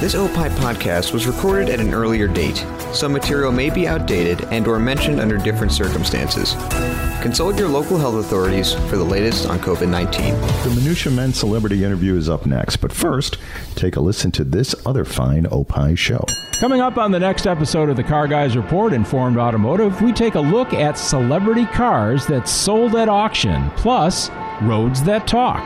This 0.00 0.14
OPI 0.14 0.48
podcast 0.52 1.12
was 1.12 1.26
recorded 1.26 1.68
at 1.68 1.78
an 1.78 1.92
earlier 1.92 2.26
date. 2.26 2.64
Some 2.94 3.12
material 3.12 3.52
may 3.52 3.68
be 3.68 3.86
outdated 3.86 4.42
and 4.44 4.66
or 4.66 4.78
mentioned 4.78 5.20
under 5.20 5.36
different 5.36 5.72
circumstances. 5.72 6.54
Consult 7.20 7.58
your 7.58 7.68
local 7.68 7.98
health 7.98 8.14
authorities 8.14 8.72
for 8.72 8.96
the 8.96 9.04
latest 9.04 9.46
on 9.46 9.58
COVID-19. 9.58 10.64
The 10.64 10.70
Minutia 10.70 11.12
Men 11.12 11.34
celebrity 11.34 11.84
interview 11.84 12.16
is 12.16 12.30
up 12.30 12.46
next, 12.46 12.78
but 12.78 12.92
first, 12.94 13.36
take 13.74 13.96
a 13.96 14.00
listen 14.00 14.30
to 14.30 14.42
this 14.42 14.74
other 14.86 15.04
fine 15.04 15.44
OPI 15.44 15.98
show. 15.98 16.24
Coming 16.60 16.80
up 16.80 16.96
on 16.96 17.12
the 17.12 17.20
next 17.20 17.46
episode 17.46 17.90
of 17.90 17.96
the 17.96 18.02
Car 18.02 18.26
Guys 18.26 18.56
Report 18.56 18.94
Informed 18.94 19.36
Automotive, 19.36 20.00
we 20.00 20.12
take 20.12 20.34
a 20.34 20.40
look 20.40 20.72
at 20.72 20.96
celebrity 20.96 21.66
cars 21.66 22.24
that 22.24 22.48
sold 22.48 22.94
at 22.96 23.10
auction, 23.10 23.70
plus 23.76 24.30
roads 24.62 25.02
that 25.04 25.26
talk. 25.26 25.62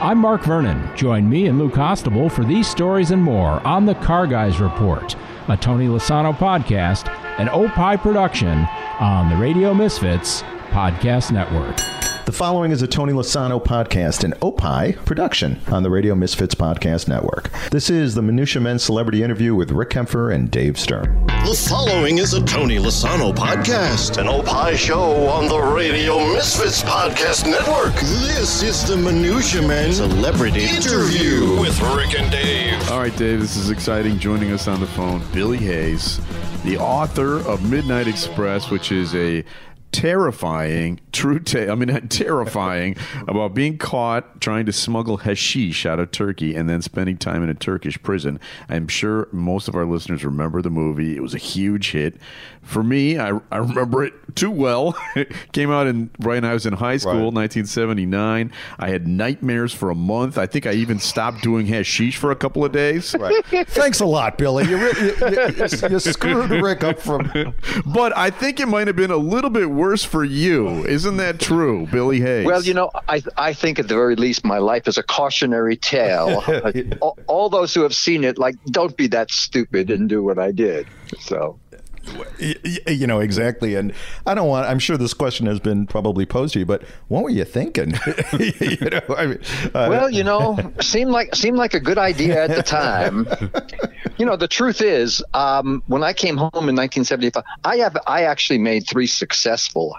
I'm 0.00 0.18
Mark 0.18 0.42
Vernon. 0.42 0.94
Join 0.96 1.28
me 1.28 1.46
and 1.46 1.58
Lou 1.58 1.70
Costable 1.70 2.30
for 2.30 2.44
these 2.44 2.68
stories 2.68 3.10
and 3.10 3.22
more 3.22 3.60
on 3.66 3.84
the 3.86 3.94
Car 3.96 4.26
Guys 4.26 4.60
Report, 4.60 5.16
a 5.48 5.56
Tony 5.56 5.86
Lasano 5.86 6.34
podcast, 6.36 7.08
an 7.38 7.48
Opie 7.48 8.00
production 8.00 8.66
on 9.00 9.28
the 9.28 9.36
Radio 9.36 9.74
Misfits 9.74 10.42
Podcast 10.70 11.32
Network. 11.32 11.97
The 12.28 12.32
following 12.32 12.72
is 12.72 12.82
a 12.82 12.86
Tony 12.86 13.14
Lasano 13.14 13.58
podcast 13.58 14.22
and 14.22 14.34
Opie 14.42 14.92
production 15.06 15.58
on 15.68 15.82
the 15.82 15.88
Radio 15.88 16.14
Misfits 16.14 16.54
Podcast 16.54 17.08
Network. 17.08 17.48
This 17.70 17.88
is 17.88 18.14
the 18.14 18.20
Minutia 18.20 18.60
Men 18.60 18.78
celebrity 18.78 19.22
interview 19.22 19.54
with 19.54 19.70
Rick 19.70 19.88
Kempfer 19.88 20.34
and 20.34 20.50
Dave 20.50 20.78
Stern. 20.78 21.26
The 21.26 21.66
following 21.66 22.18
is 22.18 22.34
a 22.34 22.44
Tony 22.44 22.76
Lasano 22.76 23.34
podcast, 23.34 24.18
an 24.18 24.28
Opie 24.28 24.76
show 24.76 25.26
on 25.26 25.48
the 25.48 25.58
Radio 25.58 26.18
Misfits 26.34 26.82
Podcast 26.82 27.46
Network. 27.46 27.94
This 27.94 28.62
is 28.62 28.86
the 28.86 28.98
Minutia 28.98 29.66
Men 29.66 29.94
celebrity 29.94 30.66
interview 30.66 31.58
with 31.58 31.80
Rick 31.80 32.14
and 32.20 32.30
Dave. 32.30 32.90
All 32.90 33.00
right, 33.00 33.16
Dave, 33.16 33.40
this 33.40 33.56
is 33.56 33.70
exciting. 33.70 34.18
Joining 34.18 34.52
us 34.52 34.68
on 34.68 34.80
the 34.80 34.86
phone, 34.88 35.22
Billy 35.32 35.56
Hayes, 35.56 36.20
the 36.62 36.76
author 36.76 37.38
of 37.48 37.70
Midnight 37.70 38.06
Express, 38.06 38.68
which 38.68 38.92
is 38.92 39.14
a 39.14 39.42
terrifying 39.92 41.00
true 41.12 41.38
tale. 41.38 41.72
I 41.72 41.74
mean, 41.74 41.88
terrifying 42.08 42.96
about 43.26 43.54
being 43.54 43.78
caught 43.78 44.40
trying 44.40 44.66
to 44.66 44.72
smuggle 44.72 45.18
hashish 45.18 45.86
out 45.86 45.98
of 45.98 46.10
Turkey 46.10 46.54
and 46.54 46.68
then 46.68 46.82
spending 46.82 47.16
time 47.16 47.42
in 47.42 47.48
a 47.48 47.54
Turkish 47.54 48.00
prison. 48.02 48.38
I'm 48.68 48.88
sure 48.88 49.28
most 49.32 49.68
of 49.68 49.74
our 49.74 49.84
listeners 49.84 50.24
remember 50.24 50.62
the 50.62 50.70
movie. 50.70 51.16
It 51.16 51.20
was 51.20 51.34
a 51.34 51.38
huge 51.38 51.92
hit. 51.92 52.16
For 52.62 52.82
me, 52.82 53.18
I, 53.18 53.38
I 53.50 53.58
remember 53.58 54.04
it 54.04 54.12
too 54.34 54.50
well. 54.50 54.96
it 55.16 55.32
came 55.52 55.70
out 55.70 55.86
in 55.86 56.10
right 56.20 56.38
when 56.42 56.44
I 56.44 56.52
was 56.52 56.66
in 56.66 56.74
high 56.74 56.98
school, 56.98 57.12
right. 57.14 57.34
1979. 57.34 58.52
I 58.78 58.88
had 58.90 59.08
nightmares 59.08 59.72
for 59.72 59.90
a 59.90 59.94
month. 59.94 60.38
I 60.38 60.46
think 60.46 60.66
I 60.66 60.72
even 60.72 60.98
stopped 60.98 61.42
doing 61.42 61.66
hashish 61.66 62.16
for 62.16 62.30
a 62.30 62.36
couple 62.36 62.64
of 62.64 62.72
days. 62.72 63.14
Right. 63.18 63.44
Thanks 63.68 64.00
a 64.00 64.06
lot, 64.06 64.38
Billy. 64.38 64.64
You, 64.64 64.76
you, 64.78 65.14
you, 65.30 65.88
you 65.90 65.98
screwed 65.98 66.50
Rick 66.50 66.84
up 66.84 66.98
from. 66.98 67.54
but 67.86 68.16
I 68.16 68.30
think 68.30 68.60
it 68.60 68.66
might 68.66 68.86
have 68.86 68.96
been 68.96 69.10
a 69.10 69.16
little 69.16 69.50
bit 69.50 69.70
worse 69.78 70.04
for 70.04 70.24
you. 70.24 70.84
Isn't 70.84 71.16
that 71.18 71.38
true, 71.38 71.86
Billy 71.90 72.20
Hayes? 72.20 72.44
Well, 72.44 72.62
you 72.62 72.74
know, 72.74 72.90
I 73.08 73.22
I 73.36 73.52
think 73.54 73.78
at 73.78 73.88
the 73.88 73.94
very 73.94 74.16
least 74.16 74.44
my 74.44 74.58
life 74.58 74.88
is 74.88 74.98
a 74.98 75.02
cautionary 75.02 75.76
tale. 75.76 76.42
all, 77.00 77.18
all 77.26 77.48
those 77.48 77.72
who 77.72 77.82
have 77.82 77.94
seen 77.94 78.24
it, 78.24 78.38
like, 78.38 78.56
don't 78.66 78.96
be 78.96 79.06
that 79.08 79.30
stupid 79.30 79.90
and 79.90 80.08
do 80.08 80.22
what 80.22 80.38
I 80.38 80.50
did. 80.50 80.86
So 81.20 81.58
you 82.86 83.06
know 83.06 83.20
exactly. 83.20 83.74
And 83.74 83.92
i 84.26 84.34
don't 84.34 84.48
want 84.48 84.66
i'm 84.66 84.78
sure 84.78 84.96
this 84.96 85.14
question 85.14 85.46
has 85.46 85.60
been 85.60 85.86
probably 85.86 86.26
posed 86.26 86.54
to 86.54 86.60
you 86.60 86.66
but 86.66 86.82
what 87.08 87.22
were 87.22 87.30
you 87.30 87.44
thinking? 87.44 87.94
You 88.38 88.90
know, 88.90 89.00
I 89.16 89.26
mean, 89.26 89.38
uh, 89.74 89.86
well 89.88 90.10
you 90.10 90.22
know 90.22 90.56
seemed 90.80 91.10
like 91.10 91.34
seemed 91.34 91.56
like 91.56 91.74
a 91.74 91.80
good 91.80 91.98
idea 91.98 92.44
at 92.44 92.54
the 92.54 92.62
time. 92.62 93.26
You 94.18 94.26
know 94.26 94.36
the 94.36 94.48
truth 94.48 94.80
is 94.80 95.22
um, 95.34 95.82
when 95.86 96.02
i 96.02 96.12
came 96.12 96.36
home 96.36 96.68
in 96.68 96.76
1975 96.76 97.42
i 97.64 97.76
have 97.76 97.96
i 98.06 98.24
actually 98.24 98.58
made 98.58 98.86
three 98.86 99.06
successful 99.06 99.96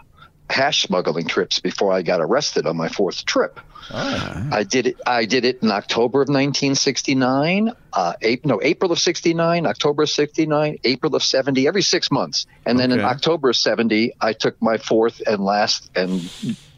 hash 0.50 0.84
smuggling 0.84 1.26
trips 1.26 1.60
before 1.60 1.94
i 1.94 2.02
got 2.02 2.22
arrested 2.22 2.66
on 2.66 2.76
my 2.76 2.90
fourth 2.90 3.26
trip 3.26 3.60
Oh. 3.92 4.50
I 4.52 4.64
did 4.64 4.88
it. 4.88 4.98
I 5.06 5.26
did 5.26 5.46
it 5.46 5.62
in 5.64 5.72
October 5.72 6.22
of 6.22 6.30
1969. 6.30 7.72
Uh, 7.92 8.14
April, 8.22 8.58
no, 8.58 8.62
April 8.64 8.92
of 8.92 9.00
69, 9.00 9.66
October 9.66 10.04
of 10.04 10.10
69, 10.10 10.78
April 10.84 11.16
of 11.16 11.24
70. 11.24 11.68
Every 11.68 11.82
six 11.82 12.12
months, 12.12 12.46
and 12.66 12.80
then 12.80 12.92
okay. 12.92 13.02
in 13.02 13.06
October 13.06 13.50
of 13.50 13.56
70, 13.56 14.14
I 14.22 14.34
took 14.34 14.62
my 14.62 14.78
fourth 14.78 15.22
and 15.26 15.44
last, 15.44 15.90
and 15.96 16.30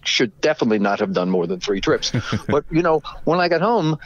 should 0.04 0.40
definitely 0.42 0.80
not 0.80 1.00
have 1.00 1.14
done 1.14 1.30
more 1.30 1.48
than 1.48 1.60
three 1.60 1.82
trips. 1.82 2.12
but 2.48 2.66
you 2.72 2.82
know, 2.82 3.02
when 3.26 3.40
I 3.40 3.50
got 3.50 3.62
home, 3.62 3.98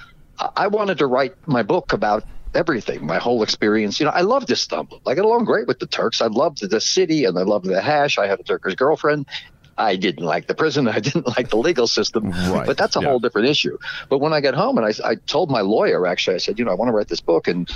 I 0.55 0.67
wanted 0.67 0.97
to 0.99 1.07
write 1.07 1.35
my 1.47 1.63
book 1.63 1.93
about 1.93 2.23
everything, 2.55 3.05
my 3.05 3.17
whole 3.17 3.43
experience. 3.43 3.99
You 3.99 4.05
know, 4.05 4.11
I 4.11 4.21
loved 4.21 4.49
Istanbul. 4.49 5.01
I 5.05 5.13
got 5.13 5.25
along 5.25 5.45
great 5.45 5.67
with 5.67 5.79
the 5.79 5.87
Turks. 5.87 6.21
I 6.21 6.27
loved 6.27 6.67
the 6.67 6.81
city 6.81 7.25
and 7.25 7.37
I 7.37 7.43
loved 7.43 7.65
the 7.65 7.81
hash. 7.81 8.17
I 8.17 8.27
had 8.27 8.39
a 8.39 8.43
Turkish 8.43 8.75
girlfriend. 8.75 9.27
I 9.77 9.95
didn't 9.95 10.25
like 10.25 10.47
the 10.47 10.55
prison. 10.55 10.87
I 10.97 10.99
didn't 10.99 11.27
like 11.37 11.49
the 11.49 11.57
legal 11.57 11.87
system. 11.87 12.31
Right. 12.31 12.65
But 12.65 12.77
that's 12.77 12.95
a 12.95 13.01
yeah. 13.01 13.09
whole 13.09 13.19
different 13.19 13.47
issue. 13.47 13.77
But 14.09 14.19
when 14.19 14.33
I 14.33 14.41
got 14.41 14.53
home 14.53 14.77
and 14.77 14.85
I, 14.85 15.09
I 15.09 15.15
told 15.15 15.49
my 15.49 15.61
lawyer, 15.61 16.07
actually, 16.07 16.35
I 16.35 16.39
said, 16.39 16.59
you 16.59 16.65
know, 16.65 16.71
I 16.71 16.75
want 16.75 16.89
to 16.89 16.93
write 16.93 17.07
this 17.07 17.21
book. 17.21 17.47
And 17.47 17.69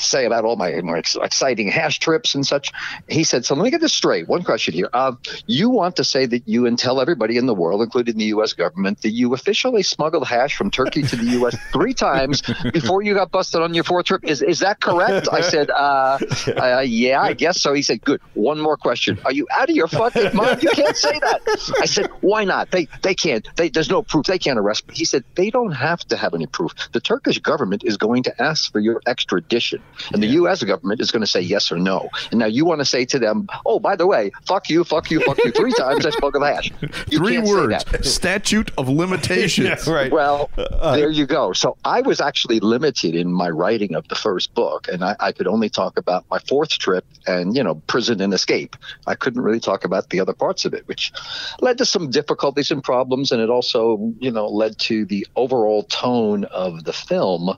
say 0.00 0.24
about 0.24 0.44
all 0.44 0.56
my, 0.56 0.80
more 0.82 0.98
exciting 0.98 1.68
hash 1.68 1.98
trips 1.98 2.34
and 2.34 2.46
such. 2.46 2.72
He 3.08 3.24
said, 3.24 3.44
So 3.44 3.54
let 3.54 3.64
me 3.64 3.70
get 3.70 3.80
this 3.80 3.92
straight. 3.92 4.28
One 4.28 4.42
question 4.42 4.74
here. 4.74 4.90
Uh, 4.92 5.12
you 5.46 5.68
want 5.68 5.96
to 5.96 6.04
say 6.04 6.26
that 6.26 6.46
you 6.46 6.66
and 6.66 6.78
tell 6.78 7.00
everybody 7.00 7.36
in 7.36 7.46
the 7.46 7.54
world, 7.54 7.82
including 7.82 8.16
the 8.16 8.26
U.S. 8.26 8.52
government, 8.52 9.02
that 9.02 9.10
you 9.10 9.34
officially 9.34 9.82
smuggled 9.82 10.26
hash 10.26 10.56
from 10.56 10.70
Turkey 10.70 11.02
to 11.02 11.16
the 11.16 11.24
U.S. 11.32 11.56
three 11.72 11.94
times 11.94 12.42
before 12.72 13.02
you 13.02 13.14
got 13.14 13.30
busted 13.30 13.60
on 13.60 13.74
your 13.74 13.84
fourth 13.84 14.06
trip. 14.06 14.24
Is, 14.24 14.42
is 14.42 14.60
that 14.60 14.80
correct? 14.80 15.28
I 15.32 15.40
said, 15.40 15.70
uh, 15.70 16.18
uh, 16.56 16.84
Yeah, 16.86 17.20
I 17.20 17.34
guess 17.34 17.60
so. 17.60 17.72
He 17.72 17.82
said, 17.82 18.02
Good. 18.02 18.20
One 18.34 18.60
more 18.60 18.76
question. 18.76 19.18
Are 19.24 19.32
you 19.32 19.46
out 19.52 19.68
of 19.70 19.76
your 19.76 19.88
fucking 19.88 20.34
mind? 20.34 20.62
You 20.62 20.70
can't 20.70 20.96
say 20.96 21.18
that. 21.18 21.40
I 21.80 21.86
said, 21.86 22.10
Why 22.20 22.44
not? 22.44 22.70
They, 22.70 22.88
they 23.02 23.14
can't. 23.14 23.46
They, 23.56 23.68
there's 23.68 23.90
no 23.90 24.02
proof. 24.02 24.26
They 24.26 24.38
can't 24.38 24.58
arrest 24.58 24.88
me. 24.88 24.94
He 24.94 25.04
said, 25.04 25.24
They 25.34 25.50
don't 25.50 25.72
have 25.72 26.00
to 26.08 26.16
have 26.16 26.34
any 26.34 26.46
proof. 26.46 26.72
The 26.92 27.00
Turkish 27.00 27.38
government 27.38 27.84
is 27.84 27.96
going 27.96 28.22
to 28.24 28.42
ask 28.42 28.70
for 28.72 28.80
your 28.80 29.00
extradition. 29.06 29.82
And 30.12 30.22
the 30.22 30.28
U.S. 30.28 30.62
government 30.62 31.00
is 31.00 31.10
going 31.10 31.22
to 31.22 31.26
say 31.26 31.40
yes 31.40 31.70
or 31.70 31.78
no. 31.78 32.08
And 32.30 32.40
now 32.40 32.46
you 32.46 32.64
want 32.64 32.80
to 32.80 32.84
say 32.84 33.04
to 33.06 33.18
them, 33.18 33.48
oh, 33.66 33.78
by 33.78 33.96
the 33.96 34.06
way, 34.06 34.30
fuck 34.46 34.68
you, 34.70 34.84
fuck 34.84 35.10
you, 35.10 35.20
fuck 35.20 35.38
you, 35.44 35.52
three 35.52 35.72
times 35.72 36.06
I 36.06 36.10
spoke 36.10 36.34
of 36.34 36.42
hash. 36.42 36.70
You 37.08 37.18
Three 37.18 37.38
words. 37.38 37.84
Statute 38.08 38.70
of 38.78 38.88
limitations. 38.88 39.66
yeah, 39.86 39.92
right. 39.92 40.12
Well, 40.12 40.50
uh, 40.56 40.96
there 40.96 41.10
you 41.10 41.26
go. 41.26 41.52
So 41.52 41.76
I 41.84 42.02
was 42.02 42.20
actually 42.20 42.60
limited 42.60 43.14
in 43.14 43.32
my 43.32 43.48
writing 43.48 43.94
of 43.94 44.06
the 44.08 44.14
first 44.14 44.54
book, 44.54 44.86
and 44.88 45.04
I, 45.04 45.16
I 45.18 45.32
could 45.32 45.46
only 45.46 45.68
talk 45.68 45.98
about 45.98 46.24
my 46.30 46.38
fourth 46.40 46.70
trip 46.70 47.04
and, 47.26 47.56
you 47.56 47.62
know, 47.62 47.76
prison 47.86 48.20
and 48.20 48.32
escape. 48.32 48.76
I 49.06 49.14
couldn't 49.14 49.42
really 49.42 49.60
talk 49.60 49.84
about 49.84 50.10
the 50.10 50.20
other 50.20 50.32
parts 50.32 50.64
of 50.64 50.74
it, 50.74 50.86
which 50.88 51.12
led 51.60 51.78
to 51.78 51.84
some 51.84 52.10
difficulties 52.10 52.70
and 52.70 52.82
problems. 52.82 53.32
And 53.32 53.40
it 53.40 53.50
also, 53.50 54.12
you 54.20 54.30
know, 54.30 54.46
led 54.48 54.78
to 54.80 55.04
the 55.04 55.26
overall 55.36 55.84
tone 55.84 56.44
of 56.44 56.84
the 56.84 56.92
film 56.92 57.56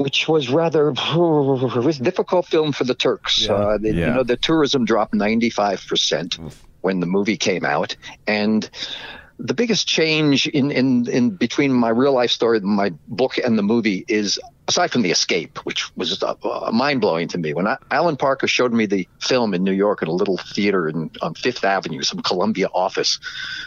which 0.00 0.26
was 0.26 0.48
rather 0.48 0.88
it 0.96 0.96
was 0.96 2.00
a 2.00 2.02
difficult 2.02 2.46
film 2.46 2.72
for 2.72 2.84
the 2.84 2.94
Turks. 2.94 3.44
Yeah. 3.44 3.52
Uh, 3.52 3.78
they, 3.78 3.90
yeah. 3.90 4.06
You 4.06 4.14
know, 4.14 4.22
the 4.22 4.38
tourism 4.38 4.86
dropped 4.86 5.12
95 5.12 5.84
percent 5.86 6.38
when 6.80 7.00
the 7.00 7.06
movie 7.06 7.36
came 7.36 7.66
out, 7.66 7.94
and 8.26 8.70
the 9.38 9.52
biggest 9.52 9.86
change 9.86 10.46
in, 10.46 10.70
in, 10.70 11.08
in 11.08 11.30
between 11.30 11.72
my 11.72 11.90
real 11.90 12.14
life 12.14 12.30
story, 12.30 12.60
my 12.60 12.90
book, 13.08 13.36
and 13.36 13.58
the 13.58 13.62
movie 13.62 14.06
is 14.08 14.38
aside 14.70 14.92
from 14.92 15.02
the 15.02 15.10
escape, 15.10 15.58
which 15.64 15.94
was 15.96 16.22
uh, 16.22 16.34
uh, 16.44 16.70
mind 16.72 17.00
blowing 17.00 17.26
to 17.26 17.38
me. 17.38 17.52
When 17.52 17.66
I, 17.66 17.76
Alan 17.90 18.16
Parker 18.16 18.46
showed 18.46 18.72
me 18.72 18.86
the 18.86 19.08
film 19.20 19.52
in 19.52 19.64
New 19.64 19.72
York 19.72 20.00
at 20.00 20.08
a 20.08 20.12
little 20.12 20.36
theater 20.36 20.88
in, 20.88 21.10
on 21.20 21.34
Fifth 21.34 21.64
Avenue, 21.64 22.02
some 22.02 22.20
Columbia 22.20 22.68
office, 22.72 23.18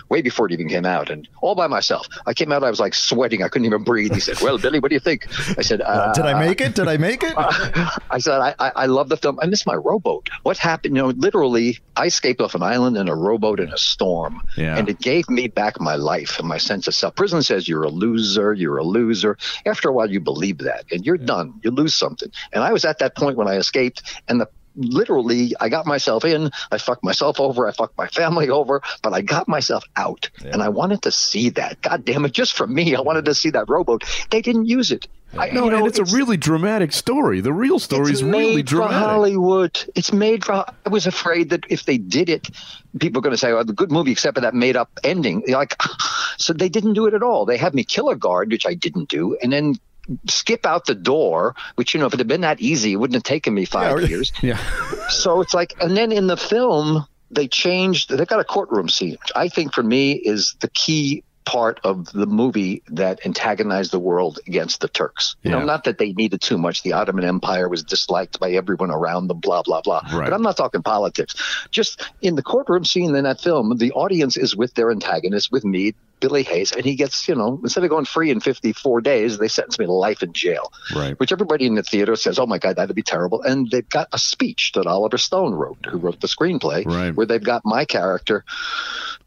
way 0.07 0.21
before 0.21 0.47
it 0.47 0.53
even 0.53 0.69
came 0.69 0.85
out, 0.85 1.09
and 1.09 1.27
all 1.41 1.55
by 1.55 1.67
myself. 1.67 2.07
I 2.25 2.33
came 2.33 2.53
out, 2.53 2.63
I 2.63 2.69
was 2.69 2.79
like 2.79 2.93
sweating, 2.93 3.43
I 3.43 3.49
couldn't 3.49 3.65
even 3.65 3.83
breathe. 3.83 4.13
He 4.13 4.21
said, 4.21 4.39
"Well, 4.41 4.57
Billy, 4.57 4.79
what 4.79 4.89
do 4.89 4.95
you 4.95 5.01
think?" 5.01 5.27
I 5.57 5.61
said, 5.61 5.81
uh, 5.81 6.13
"Did 6.13 6.25
I 6.25 6.39
make 6.39 6.61
it? 6.61 6.73
Did 6.73 6.87
I 6.87 6.95
make 6.95 7.21
it?" 7.21 7.33
I 7.37 8.19
said, 8.19 8.39
I, 8.39 8.55
I, 8.57 8.71
"I 8.75 8.85
love 8.85 9.09
the 9.09 9.17
film. 9.17 9.39
I 9.41 9.45
miss 9.47 9.65
my 9.65 9.75
rowboat. 9.75 10.29
What 10.43 10.57
happened? 10.57 10.95
You 10.95 11.03
know, 11.03 11.09
literally, 11.09 11.79
I 11.97 12.05
escaped 12.05 12.39
off 12.39 12.55
an 12.55 12.63
island 12.63 12.95
in 12.95 13.09
a 13.09 13.15
rowboat 13.15 13.59
in 13.59 13.73
a 13.73 13.77
storm, 13.77 14.41
yeah. 14.55 14.77
and 14.77 14.87
it 14.87 14.99
gave 14.99 15.29
me 15.29 15.47
back 15.47 15.81
my 15.81 15.95
life 15.95 16.39
and 16.39 16.47
my 16.47 16.57
sense 16.57 16.87
of 16.87 16.95
self. 16.95 17.15
Prison 17.15 17.43
says 17.43 17.67
you're 17.67 17.83
a 17.83 17.89
loser, 17.89 18.53
you're 18.53 18.77
a 18.77 18.83
loser. 18.83 19.37
After 19.65 19.89
a 19.89 19.91
while, 19.91 20.09
you 20.09 20.21
believe 20.21 20.59
that 20.59 20.85
and 20.93 21.05
you're 21.05 21.17
done. 21.17 21.59
You 21.63 21.71
lose 21.71 21.95
something. 21.95 22.29
And 22.51 22.63
I 22.63 22.71
was 22.71 22.85
at 22.85 22.99
that 22.99 23.15
point 23.15 23.37
when 23.37 23.47
I 23.47 23.55
escaped, 23.55 24.03
and 24.27 24.39
the 24.39 24.47
literally 24.75 25.53
I 25.59 25.69
got 25.69 25.85
myself 25.85 26.25
in, 26.25 26.51
I 26.71 26.77
fucked 26.77 27.03
myself 27.03 27.39
over, 27.39 27.67
I 27.67 27.71
fucked 27.71 27.97
my 27.97 28.07
family 28.07 28.49
over, 28.49 28.81
but 29.01 29.13
I 29.13 29.21
got 29.21 29.47
myself 29.47 29.83
out. 29.95 30.29
Yeah. 30.41 30.51
And 30.53 30.63
I 30.63 30.69
wanted 30.69 31.01
to 31.03 31.11
see 31.11 31.49
that. 31.51 31.81
God 31.81 32.05
damn 32.05 32.25
it, 32.25 32.31
just 32.31 32.53
for 32.53 32.67
me, 32.67 32.95
I 32.95 33.01
wanted 33.01 33.25
to 33.25 33.35
see 33.35 33.49
that 33.51 33.69
rowboat. 33.69 34.03
They 34.29 34.41
didn't 34.41 34.65
use 34.65 34.91
it. 34.91 35.07
I, 35.35 35.49
no, 35.49 35.67
know, 35.67 35.77
and 35.77 35.87
it's, 35.87 35.97
it's, 35.97 36.11
a 36.11 36.15
really 36.15 36.37
dramatic 36.37 36.93
story. 36.93 37.41
The 37.41 37.53
real 37.53 37.79
story 37.79 38.11
is 38.11 38.23
really 38.23 38.61
dramatic. 38.61 38.93
For 38.93 38.99
Hollywood. 38.99 39.83
It's 39.95 40.13
made 40.13 40.45
for. 40.45 40.63
I 40.85 40.89
was 40.89 41.07
afraid 41.07 41.49
that 41.49 41.65
if 41.69 41.85
they 41.85 41.97
did 41.97 42.29
it, 42.29 42.51
people 42.99 43.17
are 43.17 43.23
going 43.23 43.33
to 43.33 43.37
say, 43.37 43.51
"Oh, 43.51 43.63
the 43.63 43.73
good 43.73 43.91
movie," 43.91 44.11
except 44.11 44.37
for 44.37 44.41
that 44.41 44.53
made-up 44.53 44.91
ending. 45.03 45.43
Like, 45.47 45.75
so 46.37 46.53
they 46.53 46.69
didn't 46.69 46.93
do 46.93 47.07
it 47.07 47.15
at 47.15 47.23
all. 47.23 47.45
They 47.45 47.57
had 47.57 47.73
me 47.73 47.83
kill 47.83 48.09
a 48.09 48.15
guard, 48.15 48.51
which 48.51 48.67
I 48.67 48.75
didn't 48.75 49.09
do, 49.09 49.35
and 49.41 49.51
then 49.51 49.79
skip 50.27 50.65
out 50.65 50.85
the 50.85 50.95
door, 50.95 51.55
which 51.75 51.93
you 51.93 51.99
know, 51.99 52.05
if 52.05 52.13
it 52.13 52.19
had 52.19 52.27
been 52.27 52.41
that 52.41 52.61
easy, 52.61 52.93
it 52.93 52.95
wouldn't 52.97 53.15
have 53.15 53.23
taken 53.23 53.53
me 53.53 53.65
five 53.65 54.01
yeah, 54.01 54.07
years. 54.07 54.31
Yeah. 54.41 55.07
so 55.09 55.41
it's 55.41 55.53
like, 55.53 55.73
and 55.81 55.95
then 55.95 56.11
in 56.11 56.27
the 56.27 56.37
film, 56.37 57.05
they 57.31 57.47
changed. 57.47 58.09
They 58.09 58.25
got 58.25 58.39
a 58.39 58.43
courtroom 58.43 58.89
scene, 58.89 59.11
which 59.11 59.31
I 59.35 59.47
think 59.49 59.73
for 59.73 59.83
me 59.83 60.13
is 60.13 60.55
the 60.59 60.69
key 60.69 61.23
part 61.45 61.79
of 61.83 62.11
the 62.13 62.25
movie 62.25 62.83
that 62.87 63.25
antagonized 63.25 63.91
the 63.91 63.99
world 63.99 64.39
against 64.47 64.81
the 64.81 64.87
Turks. 64.87 65.35
You 65.43 65.51
yeah. 65.51 65.59
know, 65.59 65.65
not 65.65 65.83
that 65.85 65.97
they 65.97 66.13
needed 66.13 66.41
too 66.41 66.57
much. 66.57 66.83
The 66.83 66.93
Ottoman 66.93 67.25
Empire 67.25 67.67
was 67.67 67.83
disliked 67.83 68.39
by 68.39 68.51
everyone 68.51 68.91
around 68.91 69.27
them, 69.27 69.39
blah, 69.39 69.61
blah, 69.61 69.81
blah. 69.81 70.01
Right. 70.11 70.25
But 70.25 70.33
I'm 70.33 70.41
not 70.41 70.57
talking 70.57 70.83
politics. 70.83 71.35
Just 71.71 72.09
in 72.21 72.35
the 72.35 72.43
courtroom 72.43 72.85
scene 72.85 73.15
in 73.15 73.23
that 73.23 73.41
film, 73.41 73.77
the 73.77 73.91
audience 73.91 74.37
is 74.37 74.55
with 74.55 74.73
their 74.75 74.91
antagonist, 74.91 75.51
with 75.51 75.65
me, 75.65 75.95
Billy 76.23 76.43
Hayes, 76.43 76.71
and 76.71 76.85
he 76.85 76.95
gets, 76.95 77.27
you 77.27 77.35
know, 77.35 77.59
instead 77.63 77.83
of 77.83 77.89
going 77.89 78.05
free 78.05 78.31
in 78.31 78.39
54 78.39 79.01
days, 79.01 79.39
they 79.39 79.49
sentence 79.49 79.77
me 79.77 79.85
to 79.85 79.91
life 79.91 80.23
in 80.23 80.31
jail. 80.31 80.71
Right. 80.95 81.19
Which 81.19 81.33
everybody 81.33 81.65
in 81.65 81.75
the 81.75 81.83
theater 81.83 82.15
says, 82.15 82.39
oh 82.39 82.45
my 82.45 82.57
God, 82.57 82.77
that'd 82.77 82.95
be 82.95 83.01
terrible. 83.01 83.41
And 83.41 83.69
they've 83.69 83.89
got 83.89 84.07
a 84.13 84.17
speech 84.17 84.71
that 84.75 84.87
Oliver 84.87 85.17
Stone 85.17 85.53
wrote, 85.53 85.85
who 85.85 85.97
wrote 85.97 86.21
the 86.21 86.27
screenplay, 86.27 86.85
right. 86.85 87.13
where 87.13 87.25
they've 87.25 87.43
got 87.43 87.65
my 87.65 87.83
character 87.83 88.45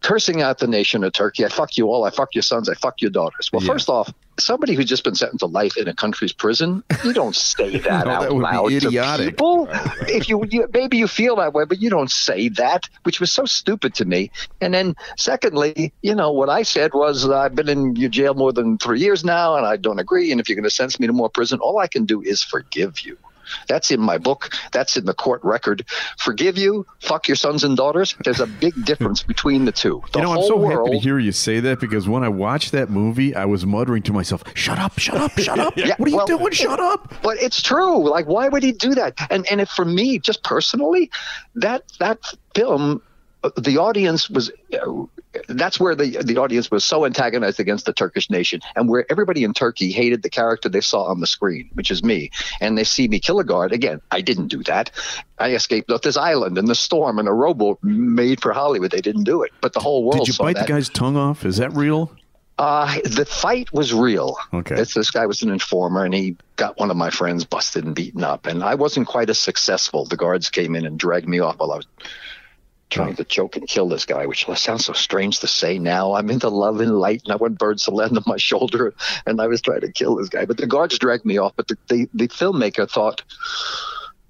cursing 0.01 0.41
out 0.41 0.59
the 0.59 0.67
nation 0.67 1.05
of 1.05 1.13
Turkey. 1.13 1.45
I 1.45 1.49
fuck 1.49 1.77
you 1.77 1.91
all. 1.91 2.05
I 2.05 2.11
fuck 2.11 2.35
your 2.35 2.41
sons. 2.41 2.71
I 2.71 2.75
fuck 2.75 3.03
your 3.03 3.11
daughters. 3.11 3.51
Well, 3.53 3.63
yeah. 3.63 3.73
first 3.75 3.91
off, 3.91 4.11
somebody 4.39 4.75
who's 4.75 4.87
just 4.87 5.05
been 5.05 5.15
sentenced 5.15 5.41
to 5.41 5.47
life 5.47 5.77
in 5.77 5.89
a 5.89 5.95
country's 5.95 6.33
prison, 6.33 6.83
you 7.05 7.13
don't 7.13 7.35
say 7.35 7.79
that 7.79 8.07
no, 8.07 8.13
out 8.13 8.23
that 8.23 8.33
loud 8.33 8.71
to 8.71 8.91
people. 9.19 9.69
if 10.03 10.29
you, 10.29 10.45
you, 10.51 10.69
maybe 10.73 10.97
you 10.97 11.07
feel 11.07 11.37
that 11.37 11.53
way, 11.53 11.65
but 11.65 11.81
you 11.81 11.91
don't 11.91 12.11
say 12.11 12.49
that, 12.51 12.85
which 13.05 13.21
was 13.21 13.33
so 13.33 13.45
stupid 13.45 13.95
to 13.95 14.05
me. 14.05 14.31
And 14.61 14.75
then, 14.75 14.97
secondly, 15.17 15.93
you 16.03 16.15
know 16.15 16.33
what 16.33 16.49
I 16.49 16.63
said 16.63 16.93
was 16.95 17.27
uh, 17.27 17.39
I've 17.39 17.55
been 17.55 17.69
in 17.69 17.97
your 17.97 18.11
jail 18.11 18.35
more 18.35 18.53
than 18.53 18.79
three 18.79 19.01
years 19.01 19.25
now, 19.25 19.57
and 19.57 19.67
I 19.67 19.77
don't 19.77 19.99
agree. 19.99 20.31
And 20.33 20.41
if 20.41 20.49
you're 20.49 20.57
going 20.57 20.65
to 20.65 20.71
sentence 20.71 21.01
me 21.01 21.07
to 21.07 21.13
more 21.13 21.31
prison, 21.31 21.61
all 21.61 21.79
I 21.79 21.87
can 21.87 22.05
do 22.05 22.23
is 22.23 22.43
forgive 22.43 23.01
you. 23.01 23.17
That's 23.69 23.91
in 23.91 24.01
my 24.01 24.19
book. 24.19 24.53
That's 24.73 24.97
in 24.97 25.05
the 25.05 25.15
court 25.15 25.43
record. 25.45 25.85
Forgive 26.19 26.59
you, 26.59 26.87
fuck 27.01 27.29
your 27.29 27.37
sons 27.37 27.65
and 27.65 27.77
daughters. 27.77 28.15
There's 28.25 28.41
a 28.41 28.47
big 28.47 28.85
difference 28.85 29.23
between 29.33 29.65
the 29.65 29.73
two. 29.73 30.03
The 30.13 30.19
you 30.19 30.25
know, 30.25 30.33
I'm 30.33 30.43
so 30.43 30.57
world, 30.57 30.89
happy 30.89 30.99
to 30.99 31.03
hear 31.03 31.19
you 31.19 31.33
say 31.33 31.61
that 31.61 31.81
because 31.81 32.09
when 32.09 32.23
I 32.23 32.29
watched 32.29 32.73
that 32.73 32.91
movie, 32.91 33.35
I 33.35 33.45
was 33.45 33.67
muttering 33.67 34.03
to 34.05 34.13
myself, 34.13 34.43
"Shut 34.55 34.79
up! 34.79 34.99
Shut 34.99 35.17
up! 35.17 35.33
Shut 35.39 35.59
up! 35.59 35.75
yeah, 35.77 35.95
what 35.97 36.07
are 36.07 36.11
you 36.11 36.17
well, 36.17 36.27
doing? 36.27 36.53
Shut 36.53 36.81
up!" 36.81 37.15
But 37.23 37.39
it's 37.39 37.63
true. 37.63 38.09
Like, 38.09 38.27
why 38.27 38.49
would 38.49 38.63
he 38.63 38.73
do 38.73 38.95
that? 38.95 39.15
And 39.31 39.47
and 39.51 39.61
if 39.61 39.69
for 39.69 39.85
me, 39.85 40.19
just 40.19 40.43
personally, 40.43 41.11
that 41.55 41.85
that 41.99 42.19
film 42.55 43.03
uh, 43.47 43.51
the 43.57 43.79
audience 43.79 44.29
was 44.31 44.51
uh, 44.73 45.05
that's 45.49 45.79
where 45.79 45.95
the 45.95 46.23
the 46.23 46.37
audience 46.39 46.71
was 46.71 46.85
so 46.85 47.05
antagonized 47.05 47.61
against 47.61 47.87
the 47.87 47.93
Turkish 47.93 48.31
nation, 48.31 48.61
and 48.75 48.89
where 48.89 49.05
everybody 49.11 49.45
in 49.45 49.55
Turkey 49.55 49.93
hated 49.93 50.23
the 50.23 50.31
character 50.31 50.69
they 50.69 50.81
saw 50.81 51.05
on 51.05 51.21
the 51.21 51.27
screen, 51.27 51.71
which 51.75 51.91
is 51.91 52.03
me, 52.03 52.31
and 52.61 52.77
they 52.77 52.85
see 52.85 53.09
me 53.09 53.19
kill 53.19 53.39
a 53.39 53.45
guard. 53.45 53.73
Again, 53.73 54.01
I 54.11 54.21
didn't 54.21 54.49
do 54.49 54.63
that. 54.65 54.91
I 55.39 55.53
escaped 55.53 55.91
off 55.91 56.03
this 56.03 56.17
island 56.17 56.59
in 56.59 56.67
the 56.67 56.75
storm 56.75 57.19
in 57.19 57.27
a 57.27 57.33
rowboat 57.33 57.79
made 57.83 58.41
for 58.41 58.53
Hollywood. 58.53 58.91
They 58.91 59.01
didn't 59.01 59.25
do 59.25 59.43
it, 59.43 59.53
but 59.61 59.73
the 59.73 59.81
whole 59.81 60.05
world. 60.05 60.25
Did 60.25 60.29
you 60.29 60.35
bite 60.39 60.57
that. 60.57 60.67
the 60.67 60.73
guy's 60.73 60.89
tongue 60.89 61.17
off? 61.17 61.45
Is 61.45 61.59
that 61.59 61.73
real? 61.73 62.13
Uh, 62.59 63.01
the 63.05 63.27
fight 63.27 63.71
was 63.73 63.93
real. 63.93 64.37
Okay. 64.55 64.77
This, 64.77 64.95
this 64.95 65.11
guy 65.11 65.27
was 65.27 65.43
an 65.43 65.51
informer, 65.51 66.05
and 66.05 66.15
he 66.15 66.37
got 66.57 66.79
one 66.79 66.91
of 66.91 66.97
my 66.97 67.11
friends 67.11 67.45
busted 67.45 67.85
and 67.85 67.95
beaten 67.95 68.25
up. 68.25 68.47
And 68.47 68.65
I 68.65 68.77
wasn't 68.77 69.07
quite 69.07 69.29
as 69.29 69.39
successful. 69.39 70.07
The 70.07 70.17
guards 70.17 70.49
came 70.49 70.75
in 70.75 70.87
and 70.87 70.99
dragged 70.99 71.29
me 71.29 71.39
off 71.39 71.59
while 71.59 71.73
I 71.73 71.77
was 71.77 71.87
trying 72.91 73.17
to 73.17 73.25
choke 73.25 73.57
and 73.57 73.67
kill 73.67 73.89
this 73.89 74.05
guy, 74.05 74.27
which 74.27 74.47
sounds 74.55 74.87
so 74.87 74.93
strange 74.93 75.41
to 75.41 75.47
say 75.47 75.79
now. 75.79 76.15
I'm 76.15 76.31
into 76.31 76.49
love 76.49 76.81
and 76.81 76.99
light, 76.99 77.23
and 77.25 77.33
I 77.33 77.37
want 77.37 77.59
birds 77.59 77.85
to 77.85 77.91
land 77.91 78.17
on 78.17 78.25
my 78.27 78.37
shoulder, 78.37 78.95
and 79.27 79.41
I 79.41 79.47
was 79.47 79.61
trying 79.61 79.81
to 79.81 79.93
kill 79.93 80.17
this 80.17 80.29
guy. 80.29 80.45
But 80.45 80.59
the 80.59 80.67
guards 80.67 80.99
dragged 80.99 81.25
me 81.25 81.39
off. 81.39 81.53
But 81.57 81.69
the, 81.69 81.79
the, 81.89 82.09
the 82.15 82.29
filmmaker 82.29 82.89
thought 82.89 83.23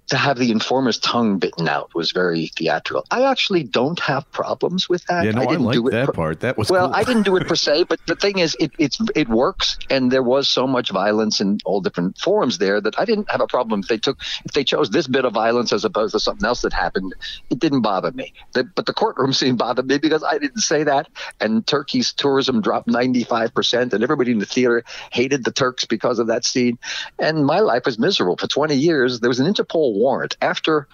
to 0.09 0.17
have 0.17 0.39
the 0.39 0.53
informer's 0.53 0.99
tongue 0.99 1.39
bitten 1.39 1.69
out 1.69 1.95
was 1.95 2.13
very 2.13 2.47
theatrical. 2.49 3.05
I 3.11 3.25
actually 3.25 3.65
don't 3.65 3.99
have 4.01 4.31
problems 4.31 4.89
with 4.89 5.05
that. 5.07 5.25
Yeah, 5.25 5.33
no, 5.33 5.43
I, 5.43 5.47
didn't 5.47 5.67
I 5.67 5.73
do 5.73 5.89
it 5.89 5.91
that 5.91 6.07
per, 6.07 6.13
part. 6.13 6.41
That 6.41 6.57
was 6.57 6.71
well, 6.71 6.87
cool. 6.87 6.95
I 6.95 7.03
didn't 7.03 7.25
do 7.25 7.37
it 7.37 7.47
per 7.49 7.57
se, 7.57 7.85
but 7.85 7.99
the 8.07 8.15
thing 8.15 8.39
is, 8.39 8.57
it 8.61 8.71
it's 8.79 9.01
it 9.17 9.29
works, 9.29 9.79
and 9.91 10.13
there 10.13 10.23
was 10.23 10.49
so 10.49 10.67
much 10.67 10.91
violence 10.91 11.41
in 11.41 11.59
all 11.65 11.81
different 11.81 12.19
forums 12.19 12.59
there 12.59 12.81
that 12.81 12.99
I 12.99 13.05
didn't 13.05 13.31
have 13.31 13.41
a 13.41 13.49
problem 13.49 13.81
if 13.81 13.89
they 13.89 13.99
took 13.99 14.19
if 14.45 14.53
they 14.53 14.63
chose 14.63 14.91
this 14.91 15.09
bit 15.09 15.25
of 15.25 15.33
violence 15.33 15.73
as 15.73 15.85
opposed 15.85 16.13
to 16.13 16.21
something 16.21 16.47
else 16.47 16.63
that 16.63 16.73
happened. 16.73 17.15
It 17.51 17.59
didn't 17.59 17.83
bother 17.83 18.13
me, 18.13 18.33
the, 18.53 18.65
but 18.65 18.87
the 18.87 18.95
courtroom 18.95 19.33
scene 19.33 19.57
bothered 19.57 19.87
me 19.87 19.99
because 19.99 20.23
I 20.23 20.39
didn't 20.39 20.61
say 20.61 20.85
that, 20.85 21.09
and 21.41 21.67
Turkey's 21.67 22.13
tourism 22.13 22.61
dropped 22.61 22.87
ninety 22.87 23.25
five 23.25 23.53
percent, 23.55 23.93
and 23.93 24.05
everybody 24.05 24.31
in 24.31 24.39
the 24.39 24.47
theater 24.47 24.85
hated 25.11 25.45
the 25.45 25.53
Turks 25.53 25.85
because 25.85 26.21
of 26.21 26.29
that 26.29 26.45
scene, 26.45 26.79
and 27.19 27.45
my 27.45 27.59
life 27.59 27.83
was 27.85 27.99
miserable 27.99 28.37
for 28.37 28.47
twenty 28.47 28.77
years. 28.77 29.19
There 29.19 29.31
was 29.31 29.41
an 29.41 29.53
Interpol 29.53 29.96
warrant 29.97 30.37
after 30.41 30.87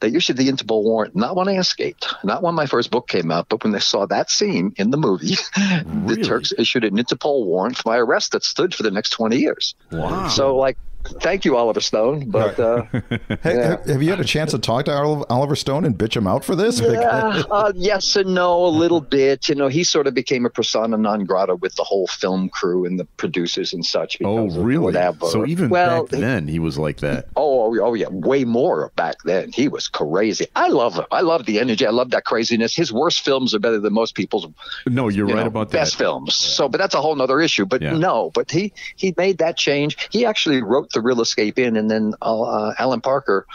they 0.00 0.08
issued 0.08 0.36
the 0.36 0.48
Interpol 0.48 0.82
warrant 0.82 1.16
not 1.16 1.36
when 1.36 1.48
I 1.48 1.58
escaped, 1.58 2.14
not 2.24 2.42
when 2.42 2.54
my 2.54 2.66
first 2.66 2.90
book 2.90 3.08
came 3.08 3.30
out, 3.30 3.48
but 3.48 3.62
when 3.64 3.72
they 3.72 3.80
saw 3.80 4.06
that 4.06 4.30
scene 4.30 4.72
in 4.76 4.90
the 4.90 4.96
movie, 4.96 5.36
really? 5.56 6.16
the 6.16 6.24
Turks 6.24 6.52
issued 6.56 6.84
an 6.84 6.96
Interpol 6.96 7.46
warrant 7.46 7.76
for 7.76 7.88
my 7.88 7.96
arrest 7.96 8.32
that 8.32 8.44
stood 8.44 8.74
for 8.74 8.82
the 8.82 8.90
next 8.90 9.10
20 9.10 9.36
years. 9.38 9.74
Wow. 9.90 10.28
So, 10.28 10.56
like, 10.56 10.76
thank 11.20 11.44
you, 11.44 11.56
Oliver 11.56 11.80
Stone. 11.80 12.30
But 12.30 12.58
uh, 12.58 12.84
yeah. 13.44 13.76
have 13.86 14.02
you 14.02 14.10
had 14.10 14.20
a 14.20 14.24
chance 14.24 14.50
to 14.52 14.58
talk 14.58 14.86
to 14.86 14.92
Oliver 14.92 15.56
Stone 15.56 15.84
and 15.84 15.96
bitch 15.96 16.16
him 16.16 16.26
out 16.26 16.44
for 16.44 16.54
this? 16.54 16.80
Yeah, 16.94 17.42
uh, 17.50 17.72
yes 17.74 18.14
and 18.14 18.34
no, 18.34 18.66
a 18.66 18.68
little 18.68 19.00
bit. 19.00 19.48
You 19.48 19.54
know, 19.54 19.68
he 19.68 19.82
sort 19.82 20.06
of 20.06 20.14
became 20.14 20.46
a 20.46 20.50
persona 20.50 20.96
non 20.96 21.24
grata 21.24 21.56
with 21.56 21.74
the 21.74 21.82
whole 21.82 22.06
film 22.06 22.48
crew 22.48 22.84
and 22.84 23.00
the 23.00 23.04
producers 23.16 23.72
and 23.72 23.84
such. 23.84 24.18
Oh, 24.22 24.48
really? 24.50 24.92
So 25.30 25.44
even 25.46 25.70
well, 25.70 26.04
back 26.04 26.10
then, 26.10 26.46
he 26.46 26.58
was 26.58 26.78
like 26.78 26.98
that. 26.98 27.28
Oh, 27.36 27.76
oh, 27.80 27.94
yeah, 27.94 28.08
way 28.08 28.44
more 28.44 28.92
back 28.96 29.16
then. 29.24 29.50
He 29.50 29.66
was 29.66 29.88
crazy. 29.88 30.46
I 30.54 30.68
love 30.68 30.94
him. 30.94 31.04
I 31.10 31.22
love 31.22 31.46
the 31.46 31.58
energy. 31.58 31.84
I 31.86 31.90
love 31.90 32.10
that 32.10 32.24
craziness. 32.24 32.76
His 32.76 32.92
worst 32.92 33.24
films 33.24 33.54
are 33.54 33.58
better 33.58 33.80
than 33.80 33.92
most 33.92 34.14
people's. 34.14 34.46
No, 34.86 35.08
you're 35.08 35.28
you 35.28 35.34
right 35.34 35.42
know, 35.42 35.48
about 35.48 35.70
that. 35.70 35.78
Best 35.78 35.96
films. 35.96 36.38
Yeah. 36.40 36.54
So, 36.54 36.68
but 36.68 36.78
that's 36.78 36.94
a 36.94 37.00
whole 37.00 37.20
other 37.20 37.40
issue. 37.40 37.64
But 37.66 37.82
no, 37.82 38.30
but 38.34 38.50
he 38.50 38.72
he 38.96 39.14
made 39.16 39.38
that 39.38 39.56
change. 39.56 39.96
He 40.10 40.24
actually 40.24 40.62
wrote 40.62 40.92
the 40.94 41.00
Real 41.00 41.20
Escape 41.20 41.58
in, 41.58 41.76
and 41.76 41.90
then 41.90 42.14
uh, 42.22 42.72
Alan 42.78 43.00
Parker 43.00 43.46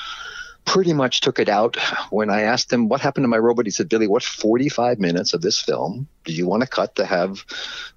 pretty 0.70 0.94
much 0.94 1.22
took 1.22 1.40
it 1.40 1.50
out 1.50 1.78
when 2.12 2.30
I 2.30 2.42
asked 2.42 2.72
him 2.72 2.90
what 2.90 3.02
happened 3.02 3.24
to 3.24 3.28
my 3.28 3.40
robot. 3.40 3.66
He 3.66 3.72
said, 3.72 3.90
Billy, 3.90 4.06
what 4.06 4.22
45 4.22 5.00
minutes 5.00 5.34
of 5.34 5.42
this 5.42 5.60
film 5.60 6.08
do 6.26 6.32
you 6.32 6.46
want 6.46 6.62
to 6.62 6.68
cut 6.68 6.96
to 6.98 7.08
have, 7.08 7.44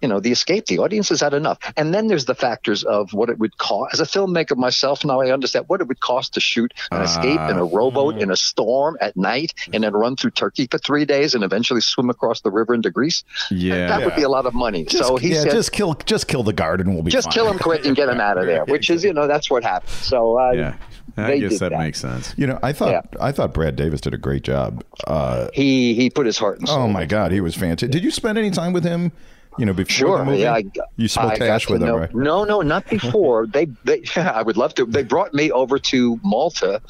you 0.00 0.08
know, 0.08 0.20
the 0.20 0.32
escape? 0.32 0.64
The 0.64 0.78
audience 0.78 1.10
has 1.10 1.20
had 1.20 1.34
enough. 1.34 1.58
And 1.76 1.92
then 1.92 2.06
there's 2.06 2.24
the 2.24 2.34
factors 2.34 2.82
of 2.82 3.12
what 3.12 3.28
it 3.28 3.38
would 3.38 3.58
cost. 3.58 3.92
As 3.92 4.00
a 4.00 4.04
filmmaker 4.04 4.56
myself, 4.56 5.04
now 5.04 5.20
I 5.20 5.30
understand 5.30 5.66
what 5.68 5.82
it 5.82 5.86
would 5.86 6.00
cost 6.00 6.32
to 6.32 6.40
shoot 6.40 6.72
an 6.90 7.02
uh, 7.02 7.04
escape 7.04 7.40
in 7.50 7.58
a 7.58 7.64
rowboat 7.64 8.16
in 8.22 8.30
a 8.30 8.36
storm 8.36 8.96
at 9.02 9.18
night 9.18 9.52
and 9.74 9.84
then 9.84 9.92
run 9.92 10.16
through 10.16 10.30
Turkey 10.30 10.66
for 10.66 10.78
three 10.78 11.04
days 11.04 11.34
and 11.34 11.44
eventually 11.44 11.82
swim 11.82 12.08
across 12.08 12.40
the 12.40 12.50
river 12.50 12.72
into 12.72 12.90
Greece. 12.90 13.22
Yeah. 13.50 13.74
That, 13.74 13.88
that 13.88 13.98
yeah. 13.98 14.04
would 14.06 14.16
be 14.16 14.22
a 14.22 14.30
lot 14.30 14.46
of 14.46 14.54
money. 14.54 14.86
Just, 14.86 15.06
so 15.06 15.18
he 15.18 15.34
yeah, 15.34 15.42
said, 15.42 15.52
just 15.52 15.72
kill, 15.72 15.92
just 16.06 16.26
kill 16.26 16.42
the 16.42 16.54
guard 16.54 16.80
and 16.80 16.94
we'll 16.94 17.02
be 17.02 17.10
just 17.10 17.26
fine. 17.26 17.34
kill 17.34 17.50
him 17.50 17.58
quick 17.58 17.84
and 17.84 17.94
get 17.94 18.08
him 18.08 18.18
out 18.18 18.38
of 18.38 18.46
there, 18.46 18.64
which 18.64 18.88
is, 18.88 19.04
you 19.04 19.12
know, 19.12 19.26
that's 19.26 19.50
what 19.50 19.62
happened. 19.62 19.90
So, 19.90 20.38
uh, 20.38 20.52
yeah. 20.52 20.76
I 21.16 21.38
guess 21.38 21.58
that, 21.58 21.70
that, 21.70 21.78
makes 21.78 22.00
sense. 22.00 22.34
You 22.36 22.46
know, 22.46 22.58
I 22.62 22.72
thought 22.72 22.90
yeah. 22.90 23.02
I 23.20 23.32
thought 23.32 23.52
Brad 23.52 23.76
Davis 23.76 24.00
did 24.00 24.14
a 24.14 24.18
great 24.18 24.42
job. 24.42 24.84
Uh, 25.06 25.48
he 25.52 25.94
he 25.94 26.10
put 26.10 26.26
his 26.26 26.38
heart 26.38 26.58
and 26.58 26.68
soul. 26.68 26.82
Oh 26.82 26.88
my 26.88 27.04
God, 27.04 27.32
he 27.32 27.40
was 27.40 27.54
fantastic. 27.54 27.90
Did 27.90 28.04
you 28.04 28.10
spend 28.10 28.38
any 28.38 28.50
time 28.50 28.72
with 28.72 28.84
him? 28.84 29.12
You 29.58 29.66
know, 29.66 29.74
before 29.74 29.90
sure, 29.90 30.18
the 30.18 30.24
movie? 30.24 30.38
yeah. 30.38 30.54
I, 30.54 30.64
you 30.96 31.08
spoke 31.08 31.40
I 31.40 31.46
Ash 31.48 31.68
with 31.68 31.82
know, 31.82 31.96
him, 31.96 32.00
right? 32.00 32.14
No, 32.14 32.44
no, 32.44 32.62
not 32.62 32.88
before. 32.88 33.46
they, 33.52 33.66
they, 33.84 34.02
I 34.16 34.42
would 34.42 34.56
love 34.56 34.74
to. 34.74 34.86
They 34.86 35.02
brought 35.02 35.34
me 35.34 35.50
over 35.50 35.78
to 35.78 36.18
Malta 36.22 36.80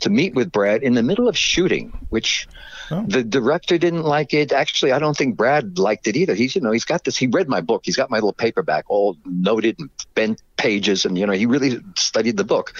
to 0.00 0.10
meet 0.10 0.34
with 0.34 0.50
Brad 0.50 0.82
in 0.82 0.94
the 0.94 1.02
middle 1.02 1.28
of 1.28 1.36
shooting, 1.38 1.92
which 2.08 2.48
oh. 2.90 3.04
the 3.06 3.22
director 3.22 3.78
didn't 3.78 4.02
like 4.02 4.34
it. 4.34 4.50
Actually, 4.50 4.92
I 4.92 4.98
don't 4.98 5.16
think 5.16 5.36
Brad 5.36 5.78
liked 5.78 6.08
it 6.08 6.16
either. 6.16 6.34
He's, 6.34 6.56
you 6.56 6.60
know, 6.60 6.72
he's 6.72 6.84
got 6.84 7.04
this. 7.04 7.16
He 7.16 7.26
read 7.28 7.48
my 7.48 7.60
book. 7.60 7.82
He's 7.84 7.96
got 7.96 8.10
my 8.10 8.16
little 8.16 8.32
paperback, 8.32 8.86
all 8.88 9.16
noted 9.24 9.78
and 9.78 9.88
bent 10.14 10.42
pages, 10.56 11.04
and 11.04 11.16
you 11.16 11.26
know, 11.26 11.32
he 11.32 11.46
really 11.46 11.78
studied 11.96 12.36
the 12.36 12.44
book 12.44 12.74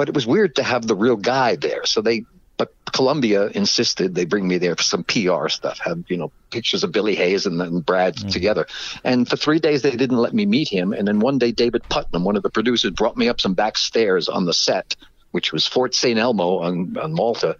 but 0.00 0.08
it 0.08 0.14
was 0.14 0.26
weird 0.26 0.56
to 0.56 0.62
have 0.62 0.86
the 0.86 0.94
real 0.94 1.16
guy 1.16 1.56
there. 1.56 1.84
So 1.84 2.00
they, 2.00 2.24
but 2.56 2.72
Columbia 2.90 3.48
insisted 3.48 4.14
they 4.14 4.24
bring 4.24 4.48
me 4.48 4.56
there 4.56 4.74
for 4.74 4.82
some 4.82 5.04
PR 5.04 5.50
stuff. 5.50 5.78
have, 5.80 6.04
you 6.08 6.16
know 6.16 6.32
pictures 6.48 6.82
of 6.82 6.90
Billy 6.90 7.14
Hayes 7.14 7.44
and 7.44 7.60
then 7.60 7.80
Brad 7.80 8.16
mm. 8.16 8.32
together. 8.32 8.66
And 9.04 9.28
for 9.28 9.36
three 9.36 9.58
days 9.58 9.82
they 9.82 9.90
didn't 9.90 10.16
let 10.16 10.32
me 10.32 10.46
meet 10.46 10.70
him. 10.70 10.94
And 10.94 11.06
then 11.06 11.20
one 11.20 11.36
day 11.36 11.52
David 11.52 11.82
Puttnam, 11.82 12.22
one 12.22 12.34
of 12.34 12.42
the 12.42 12.48
producers, 12.48 12.92
brought 12.92 13.18
me 13.18 13.28
up 13.28 13.42
some 13.42 13.52
back 13.52 13.76
stairs 13.76 14.26
on 14.26 14.46
the 14.46 14.54
set, 14.54 14.96
which 15.32 15.52
was 15.52 15.66
Fort 15.66 15.94
St. 15.94 16.18
Elmo 16.18 16.60
on, 16.60 16.96
on 16.96 17.12
Malta. 17.12 17.58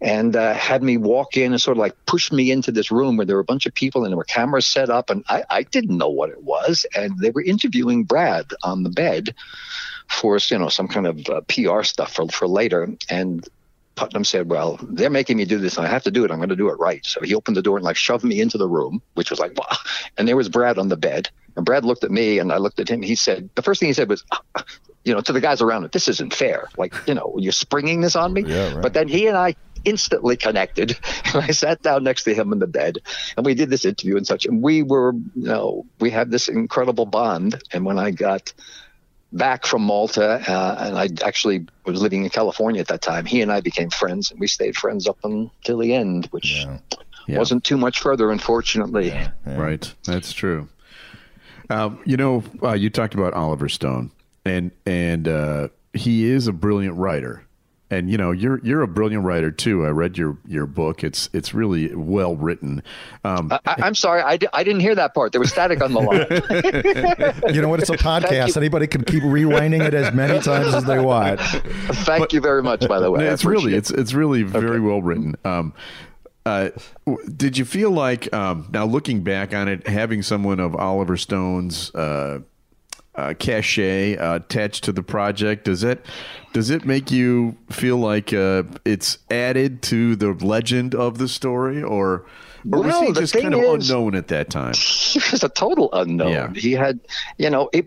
And 0.00 0.34
uh, 0.34 0.54
had 0.54 0.82
me 0.82 0.96
walk 0.96 1.36
in 1.36 1.52
and 1.52 1.62
sort 1.62 1.76
of 1.76 1.80
like 1.80 1.94
push 2.06 2.32
me 2.32 2.50
into 2.50 2.72
this 2.72 2.90
room 2.90 3.16
where 3.16 3.24
there 3.24 3.36
were 3.36 3.42
a 3.42 3.44
bunch 3.44 3.66
of 3.66 3.74
people 3.74 4.02
and 4.02 4.10
there 4.10 4.18
were 4.18 4.24
cameras 4.24 4.66
set 4.66 4.90
up, 4.90 5.10
and 5.10 5.22
I, 5.28 5.44
I 5.48 5.62
didn't 5.62 5.96
know 5.96 6.08
what 6.08 6.30
it 6.30 6.42
was. 6.42 6.84
And 6.96 7.16
they 7.20 7.30
were 7.30 7.40
interviewing 7.44 8.02
Brad 8.02 8.46
on 8.64 8.82
the 8.82 8.90
bed, 8.90 9.32
for 10.12 10.38
you 10.50 10.58
know 10.58 10.68
some 10.68 10.88
kind 10.88 11.06
of 11.06 11.28
uh, 11.28 11.40
PR 11.48 11.82
stuff 11.82 12.14
for 12.14 12.28
for 12.28 12.46
later. 12.46 12.88
And 13.10 13.48
Puttnam 13.96 14.24
said, 14.24 14.48
"Well, 14.48 14.78
they're 14.82 15.10
making 15.10 15.36
me 15.36 15.44
do 15.44 15.58
this, 15.58 15.76
and 15.76 15.86
I 15.86 15.90
have 15.90 16.04
to 16.04 16.10
do 16.10 16.24
it. 16.24 16.30
I'm 16.30 16.38
going 16.38 16.48
to 16.48 16.56
do 16.56 16.68
it 16.68 16.78
right." 16.78 17.04
So 17.04 17.20
he 17.22 17.34
opened 17.34 17.56
the 17.56 17.62
door 17.62 17.76
and 17.76 17.84
like 17.84 17.96
shoved 17.96 18.24
me 18.24 18.40
into 18.40 18.58
the 18.58 18.68
room, 18.68 19.02
which 19.14 19.30
was 19.30 19.38
like, 19.38 19.56
wow. 19.58 19.76
And 20.16 20.26
there 20.28 20.36
was 20.36 20.48
Brad 20.48 20.78
on 20.78 20.88
the 20.88 20.96
bed, 20.96 21.30
And 21.56 21.64
Brad 21.64 21.84
looked 21.84 22.04
at 22.04 22.10
me 22.10 22.38
and 22.38 22.52
I 22.52 22.58
looked 22.58 22.80
at 22.80 22.88
him. 22.88 23.02
He 23.02 23.14
said, 23.14 23.50
the 23.54 23.62
first 23.62 23.80
thing 23.80 23.88
he 23.88 23.92
said 23.92 24.08
was, 24.08 24.24
you 25.04 25.12
know, 25.12 25.20
to 25.20 25.32
the 25.32 25.40
guys 25.40 25.60
around 25.60 25.84
it, 25.84 25.92
this 25.92 26.08
isn't 26.08 26.32
fair. 26.32 26.68
Like, 26.76 26.94
you 27.06 27.14
know, 27.14 27.34
you're 27.38 27.52
springing 27.52 28.00
this 28.00 28.16
on 28.16 28.32
me. 28.32 28.44
Yeah, 28.46 28.74
right. 28.74 28.82
But 28.82 28.94
then 28.94 29.08
he 29.08 29.26
and 29.26 29.36
I 29.36 29.56
instantly 29.84 30.36
connected. 30.36 30.98
And 31.34 31.42
I 31.42 31.52
sat 31.52 31.80
down 31.80 32.04
next 32.04 32.24
to 32.24 32.34
him 32.34 32.52
in 32.52 32.58
the 32.58 32.66
bed 32.66 32.98
and 33.38 33.46
we 33.46 33.54
did 33.54 33.70
this 33.70 33.86
interview 33.86 34.18
and 34.18 34.26
such. 34.26 34.44
And 34.44 34.62
we 34.62 34.82
were, 34.82 35.14
you 35.34 35.48
know, 35.48 35.86
we 35.98 36.10
had 36.10 36.30
this 36.30 36.48
incredible 36.48 37.06
bond. 37.06 37.62
And 37.72 37.86
when 37.86 37.98
I 37.98 38.10
got 38.10 38.52
back 39.32 39.64
from 39.66 39.82
Malta, 39.82 40.42
uh, 40.46 40.76
and 40.78 40.98
I 40.98 41.08
actually 41.26 41.66
was 41.86 42.00
living 42.02 42.24
in 42.24 42.30
California 42.30 42.80
at 42.80 42.88
that 42.88 43.02
time, 43.02 43.24
he 43.24 43.40
and 43.40 43.50
I 43.50 43.60
became 43.60 43.90
friends 43.90 44.30
and 44.30 44.38
we 44.38 44.46
stayed 44.46 44.76
friends 44.76 45.06
up 45.08 45.18
until 45.24 45.78
the 45.78 45.94
end, 45.94 46.26
which 46.32 46.64
Yeah. 46.64 46.78
Yeah. 47.28 47.38
wasn't 47.38 47.64
too 47.64 47.76
much 47.76 48.00
further, 48.00 48.30
unfortunately. 48.30 49.14
Right. 49.46 49.94
That's 50.04 50.32
true. 50.32 50.68
Um, 51.70 51.98
you 52.04 52.16
know, 52.16 52.42
uh, 52.62 52.72
you 52.72 52.90
talked 52.90 53.14
about 53.14 53.32
Oliver 53.32 53.68
Stone, 53.68 54.10
and 54.44 54.72
and 54.84 55.26
uh, 55.28 55.68
he 55.94 56.24
is 56.24 56.46
a 56.48 56.52
brilliant 56.52 56.96
writer. 56.98 57.44
And 57.92 58.10
you 58.10 58.16
know, 58.16 58.30
you're 58.30 58.58
you're 58.64 58.80
a 58.80 58.88
brilliant 58.88 59.22
writer 59.22 59.50
too. 59.50 59.84
I 59.84 59.90
read 59.90 60.16
your 60.16 60.38
your 60.46 60.64
book. 60.64 61.04
It's 61.04 61.28
it's 61.34 61.52
really 61.52 61.94
well 61.94 62.36
written. 62.36 62.82
Um, 63.22 63.52
I, 63.52 63.60
I'm 63.66 63.94
sorry, 63.94 64.22
I, 64.22 64.38
I 64.54 64.64
didn't 64.64 64.80
hear 64.80 64.94
that 64.94 65.12
part. 65.12 65.32
There 65.32 65.40
was 65.42 65.50
static 65.50 65.82
on 65.82 65.92
the 65.92 66.00
line. 66.00 67.52
You 67.52 67.60
know 67.60 67.68
what? 67.68 67.80
It's 67.80 67.90
a 67.90 67.98
podcast. 67.98 68.56
Anybody 68.56 68.86
can 68.86 69.04
keep 69.04 69.22
rewinding 69.22 69.86
it 69.86 69.92
as 69.92 70.14
many 70.14 70.40
times 70.40 70.72
as 70.72 70.84
they 70.84 70.98
want. 70.98 71.38
Thank 71.40 72.32
you 72.32 72.40
very 72.40 72.62
much, 72.62 72.88
by 72.88 72.98
the 72.98 73.10
way. 73.10 73.28
It's 73.32 73.44
really 73.44 73.74
appreciate 73.74 73.78
it's 73.78 73.90
it's 73.90 74.14
really 74.14 74.42
very 74.42 74.80
well 74.80 75.02
written. 75.02 75.36
Um, 75.44 75.74
uh, 76.46 76.70
did 77.36 77.58
you 77.58 77.66
feel 77.66 77.90
like 77.90 78.32
um, 78.32 78.68
now 78.72 78.86
looking 78.86 79.22
back 79.22 79.54
on 79.54 79.68
it, 79.68 79.86
having 79.86 80.22
someone 80.22 80.60
of 80.60 80.74
Oliver 80.76 81.18
Stone's 81.18 81.94
uh, 81.94 82.40
uh, 83.14 83.34
cachet 83.38 84.16
uh, 84.16 84.36
attached 84.36 84.84
to 84.84 84.92
the 84.92 85.02
project 85.02 85.64
does 85.66 85.84
it 85.84 86.06
does 86.54 86.70
it 86.70 86.84
make 86.84 87.10
you 87.10 87.56
feel 87.70 87.96
like 87.98 88.32
uh, 88.32 88.62
it's 88.84 89.18
added 89.30 89.82
to 89.82 90.16
the 90.16 90.32
legend 90.34 90.94
of 90.94 91.18
the 91.18 91.28
story, 91.28 91.82
or 91.82 92.24
or 92.70 92.82
was 92.82 93.00
he 93.00 93.12
just 93.12 93.32
kind 93.34 93.54
of 93.54 93.60
is- 93.60 93.90
unknown 93.90 94.14
at 94.14 94.28
that 94.28 94.50
time? 94.50 94.74
he 94.76 95.20
was 95.30 95.42
a 95.42 95.48
total 95.48 95.88
unknown. 95.92 96.30
Yeah. 96.32 96.52
He 96.54 96.72
had, 96.72 97.00
you 97.38 97.48
know, 97.50 97.68
it, 97.72 97.86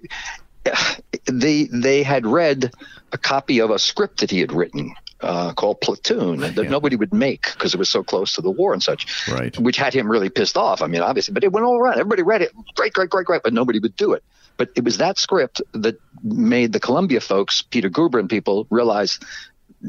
they 1.25 1.65
they 1.71 2.03
had 2.03 2.25
read 2.25 2.71
a 3.11 3.17
copy 3.17 3.59
of 3.59 3.69
a 3.69 3.79
script 3.79 4.19
that 4.19 4.31
he 4.31 4.39
had 4.39 4.51
written 4.51 4.93
uh, 5.21 5.53
called 5.53 5.79
Platoon 5.81 6.39
that 6.41 6.55
Yeah. 6.55 6.69
nobody 6.69 6.95
would 6.95 7.13
make 7.13 7.43
because 7.53 7.73
it 7.73 7.77
was 7.77 7.89
so 7.89 8.03
close 8.03 8.33
to 8.33 8.41
the 8.41 8.51
war 8.51 8.73
and 8.73 8.81
such. 8.83 9.27
Right. 9.29 9.57
Which 9.59 9.77
had 9.77 9.93
him 9.93 10.09
really 10.09 10.29
pissed 10.29 10.57
off. 10.57 10.81
I 10.81 10.87
mean, 10.87 11.01
obviously, 11.01 11.33
but 11.33 11.43
it 11.43 11.51
went 11.51 11.65
all 11.65 11.77
around. 11.77 11.93
Everybody 11.99 12.23
read 12.23 12.41
it. 12.41 12.51
Great, 12.75 12.93
great, 12.93 13.09
great, 13.09 13.25
great. 13.25 13.43
But 13.43 13.53
nobody 13.53 13.79
would 13.79 13.95
do 13.95 14.13
it. 14.13 14.23
But 14.57 14.69
it 14.75 14.83
was 14.83 14.97
that 14.97 15.17
script 15.17 15.61
that 15.73 15.99
made 16.23 16.71
the 16.71 16.79
Columbia 16.79 17.19
folks, 17.19 17.61
Peter 17.61 17.89
Guber 17.89 18.19
and 18.19 18.29
people, 18.29 18.67
realize 18.69 19.19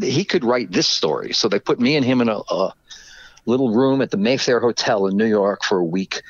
he 0.00 0.24
could 0.24 0.44
write 0.44 0.72
this 0.72 0.88
story. 0.88 1.32
So 1.32 1.48
they 1.48 1.58
put 1.58 1.80
me 1.80 1.96
and 1.96 2.04
him 2.04 2.20
in 2.20 2.28
a, 2.28 2.38
a 2.48 2.74
little 3.46 3.72
room 3.72 4.02
at 4.02 4.10
the 4.10 4.16
Mayfair 4.16 4.60
Hotel 4.60 5.06
in 5.06 5.16
New 5.16 5.26
York 5.26 5.62
for 5.62 5.78
a 5.78 5.84
week. 5.84 6.22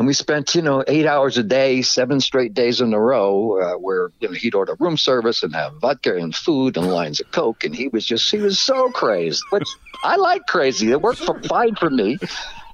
And 0.00 0.06
we 0.06 0.14
spent, 0.14 0.54
you 0.54 0.62
know, 0.62 0.82
eight 0.88 1.04
hours 1.04 1.36
a 1.36 1.42
day, 1.42 1.82
seven 1.82 2.20
straight 2.20 2.54
days 2.54 2.80
in 2.80 2.94
a 2.94 2.98
row, 2.98 3.60
uh, 3.60 3.74
where 3.74 4.12
you 4.18 4.28
know 4.28 4.34
he'd 4.34 4.54
order 4.54 4.74
room 4.80 4.96
service 4.96 5.42
and 5.42 5.54
have 5.54 5.74
vodka 5.74 6.16
and 6.16 6.34
food 6.34 6.78
and 6.78 6.90
lines 6.90 7.20
of 7.20 7.30
coke, 7.32 7.64
and 7.64 7.76
he 7.76 7.88
was 7.88 8.06
just 8.06 8.30
he 8.30 8.38
was 8.38 8.58
so 8.58 8.90
crazed. 8.92 9.42
Which 9.50 9.68
I 10.02 10.16
like 10.16 10.46
crazy. 10.46 10.90
It 10.90 11.02
worked 11.02 11.18
for, 11.18 11.38
fine 11.42 11.74
for 11.74 11.90
me. 11.90 12.16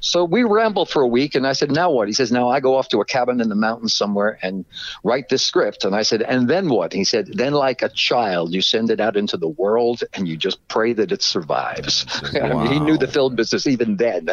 So 0.00 0.24
we 0.24 0.44
rambled 0.44 0.88
for 0.88 1.02
a 1.02 1.06
week, 1.08 1.34
and 1.34 1.48
I 1.48 1.52
said, 1.52 1.72
"Now 1.72 1.90
what?" 1.90 2.06
He 2.06 2.14
says, 2.14 2.30
"Now 2.30 2.48
I 2.48 2.60
go 2.60 2.76
off 2.76 2.90
to 2.90 3.00
a 3.00 3.04
cabin 3.04 3.40
in 3.40 3.48
the 3.48 3.56
mountains 3.56 3.92
somewhere 3.92 4.38
and 4.40 4.64
write 5.02 5.28
this 5.28 5.44
script." 5.44 5.84
And 5.84 5.96
I 5.96 6.02
said, 6.02 6.22
"And 6.22 6.46
then 6.48 6.68
what?" 6.68 6.92
He 6.92 7.02
said, 7.02 7.26
"Then, 7.34 7.54
like 7.54 7.82
a 7.82 7.88
child, 7.88 8.54
you 8.54 8.62
send 8.62 8.88
it 8.88 9.00
out 9.00 9.16
into 9.16 9.36
the 9.36 9.48
world, 9.48 10.04
and 10.12 10.28
you 10.28 10.36
just 10.36 10.68
pray 10.68 10.92
that 10.92 11.10
it 11.10 11.22
survives." 11.22 12.06
I 12.40 12.50
mean, 12.50 12.66
he 12.70 12.78
knew 12.78 12.96
the 12.96 13.08
film 13.08 13.34
business 13.34 13.66
even 13.66 13.96
then. 13.96 14.28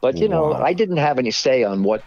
But 0.00 0.16
you 0.16 0.28
know, 0.28 0.48
Wow. 0.48 0.62
I 0.62 0.72
didn't 0.72 0.98
have 0.98 1.18
any 1.18 1.30
say 1.30 1.64
on 1.64 1.82
what 1.82 2.02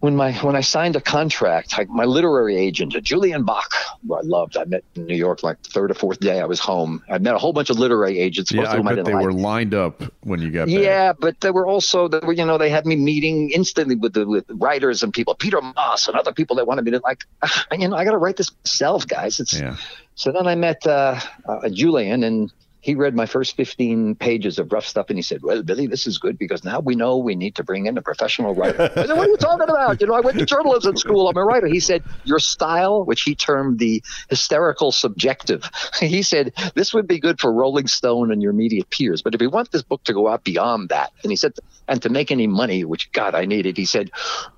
when 0.00 0.16
my 0.16 0.32
when 0.32 0.56
I 0.56 0.62
signed 0.62 0.96
a 0.96 1.00
contract. 1.00 1.78
I, 1.78 1.84
my 1.84 2.04
literary 2.06 2.56
agent, 2.56 2.94
Julian 3.02 3.44
Bach, 3.44 3.70
who 4.02 4.14
I 4.14 4.20
loved. 4.22 4.56
I 4.56 4.64
met 4.64 4.82
in 4.94 5.06
New 5.06 5.14
York 5.14 5.42
like 5.42 5.60
third 5.62 5.90
or 5.90 5.94
fourth 5.94 6.20
day 6.20 6.40
I 6.40 6.46
was 6.46 6.58
home. 6.58 7.02
I 7.10 7.18
met 7.18 7.34
a 7.34 7.38
whole 7.38 7.52
bunch 7.52 7.68
of 7.70 7.78
literary 7.78 8.18
agents. 8.18 8.50
Yeah, 8.50 8.70
I 8.70 8.80
bet 8.80 9.04
they 9.04 9.12
like. 9.12 9.22
were 9.24 9.32
lined 9.32 9.74
up 9.74 10.02
when 10.22 10.40
you 10.40 10.50
got 10.50 10.66
back. 10.66 10.74
Yeah, 10.74 11.12
but 11.12 11.38
they 11.40 11.50
were 11.50 11.66
also 11.66 12.08
there 12.08 12.20
were 12.20 12.32
you 12.32 12.44
know 12.46 12.56
they 12.56 12.70
had 12.70 12.86
me 12.86 12.96
meeting 12.96 13.50
instantly 13.50 13.94
with 13.94 14.14
the 14.14 14.26
with 14.26 14.46
writers 14.48 15.02
and 15.02 15.12
people, 15.12 15.34
Peter 15.34 15.60
Moss 15.60 16.08
and 16.08 16.16
other 16.16 16.32
people 16.32 16.56
that 16.56 16.66
wanted 16.66 16.84
me 16.86 16.92
to 16.92 17.00
like, 17.04 17.20
"Ah, 17.42 17.66
you 17.72 17.86
know, 17.86 17.96
I 17.96 18.04
got 18.04 18.12
to 18.12 18.18
write 18.18 18.36
this 18.38 18.50
myself, 18.64 19.06
guys. 19.06 19.38
It's 19.38 19.60
Yeah. 19.60 19.76
so 20.14 20.32
then 20.32 20.46
I 20.46 20.54
met 20.54 20.86
uh, 20.86 21.20
uh, 21.46 21.68
Julian, 21.68 22.24
and 22.24 22.50
he 22.80 22.94
read 22.94 23.14
my 23.14 23.26
first 23.26 23.56
15 23.56 24.14
pages 24.16 24.58
of 24.58 24.72
rough 24.72 24.86
stuff, 24.86 25.06
and 25.08 25.18
he 25.18 25.22
said, 25.22 25.42
"Well, 25.42 25.62
Billy, 25.62 25.86
this 25.86 26.06
is 26.06 26.18
good 26.18 26.38
because 26.38 26.64
now 26.64 26.80
we 26.80 26.94
know 26.94 27.18
we 27.18 27.34
need 27.34 27.54
to 27.56 27.64
bring 27.64 27.86
in 27.86 27.96
a 27.98 28.02
professional 28.02 28.54
writer." 28.54 28.90
I 28.96 29.06
said, 29.06 29.16
"What 29.16 29.26
are 29.26 29.30
you 29.30 29.36
talking 29.36 29.68
about? 29.68 30.00
You 30.00 30.06
know, 30.06 30.14
I 30.14 30.20
went 30.20 30.38
to 30.38 30.46
journalism 30.46 30.96
school. 30.96 31.28
I'm 31.28 31.36
a 31.36 31.44
writer." 31.44 31.66
He 31.66 31.80
said, 31.80 32.04
"Your 32.24 32.38
style, 32.38 33.04
which 33.04 33.22
he 33.22 33.34
termed 33.34 33.78
the 33.78 34.02
hysterical 34.28 34.92
subjective, 34.92 35.68
he 36.00 36.22
said 36.22 36.52
this 36.74 36.94
would 36.94 37.06
be 37.06 37.18
good 37.18 37.40
for 37.40 37.52
Rolling 37.52 37.86
Stone 37.86 38.32
and 38.32 38.42
your 38.42 38.52
immediate 38.52 38.90
peers, 38.90 39.22
but 39.22 39.34
if 39.34 39.42
you 39.42 39.50
want 39.50 39.70
this 39.72 39.82
book 39.82 40.02
to 40.04 40.12
go 40.12 40.28
out 40.28 40.44
beyond 40.44 40.88
that, 40.88 41.10
and 41.22 41.30
he 41.30 41.36
said, 41.36 41.52
and 41.88 42.00
to 42.02 42.08
make 42.08 42.30
any 42.30 42.46
money, 42.46 42.84
which 42.84 43.10
God 43.12 43.34
I 43.34 43.44
needed, 43.44 43.76
he 43.76 43.84
said, 43.84 44.10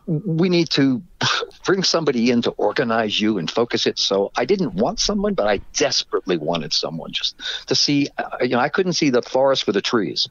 we 0.07 0.49
need 0.49 0.69
to 0.71 1.02
bring 1.64 1.83
somebody 1.83 2.31
in 2.31 2.43
to 2.43 2.50
organize 2.52 3.21
you 3.21 3.38
and 3.38 3.50
focus 3.50 3.87
it. 3.87 3.99
So 3.99 4.33
I 4.37 4.45
didn't 4.45 4.75
want 4.75 5.00
someone, 5.00 5.35
but 5.35 5.47
I 5.47 5.59
desperately 5.75 6.38
wanted 6.38 6.73
someone 6.73 7.12
just 7.12 7.37
to 7.67 7.75
see. 7.75 8.09
Uh, 8.19 8.38
you 8.41 8.50
know, 8.50 8.59
I 8.59 8.69
couldn't 8.69 8.95
see 8.95 9.11
the 9.11 9.23
forest 9.23 9.64
for 9.64 9.73
the 9.73 9.83
trees. 9.83 10.29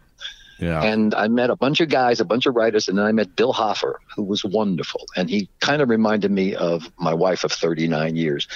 Yeah. 0.61 0.83
And 0.83 1.15
I 1.15 1.27
met 1.27 1.49
a 1.49 1.55
bunch 1.55 1.81
of 1.81 1.89
guys, 1.89 2.19
a 2.19 2.25
bunch 2.25 2.45
of 2.45 2.55
writers, 2.55 2.87
and 2.87 2.95
then 2.95 3.05
I 3.05 3.11
met 3.11 3.35
Bill 3.35 3.51
Hoffer, 3.51 3.99
who 4.15 4.21
was 4.21 4.45
wonderful. 4.45 5.07
And 5.15 5.27
he 5.27 5.49
kind 5.59 5.81
of 5.81 5.89
reminded 5.89 6.29
me 6.29 6.53
of 6.53 6.87
my 6.99 7.15
wife 7.15 7.43
of 7.43 7.51
39 7.51 8.15
years. 8.15 8.47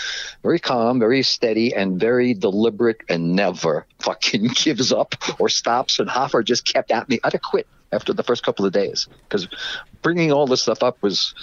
Very 0.44 0.60
calm, 0.60 1.00
very 1.00 1.24
steady, 1.24 1.74
and 1.74 2.00
very 2.00 2.36
deliberate, 2.36 2.98
and 3.10 3.36
never 3.36 3.88
fucking 4.00 4.50
gives 4.54 4.94
up 4.94 5.16
or 5.40 5.50
stops. 5.50 5.98
And 5.98 6.08
Hoffer 6.08 6.44
just 6.44 6.64
kept 6.72 6.92
at 6.92 7.10
me. 7.10 7.20
I'd 7.24 7.34
have 7.34 7.42
quit 7.42 7.68
after 7.92 8.14
the 8.14 8.24
first 8.24 8.44
couple 8.44 8.66
of 8.66 8.72
days 8.74 9.08
because 9.30 9.48
bringing 10.02 10.32
all 10.32 10.46
this 10.48 10.62
stuff 10.62 10.84
up 10.84 10.98
was 11.02 11.34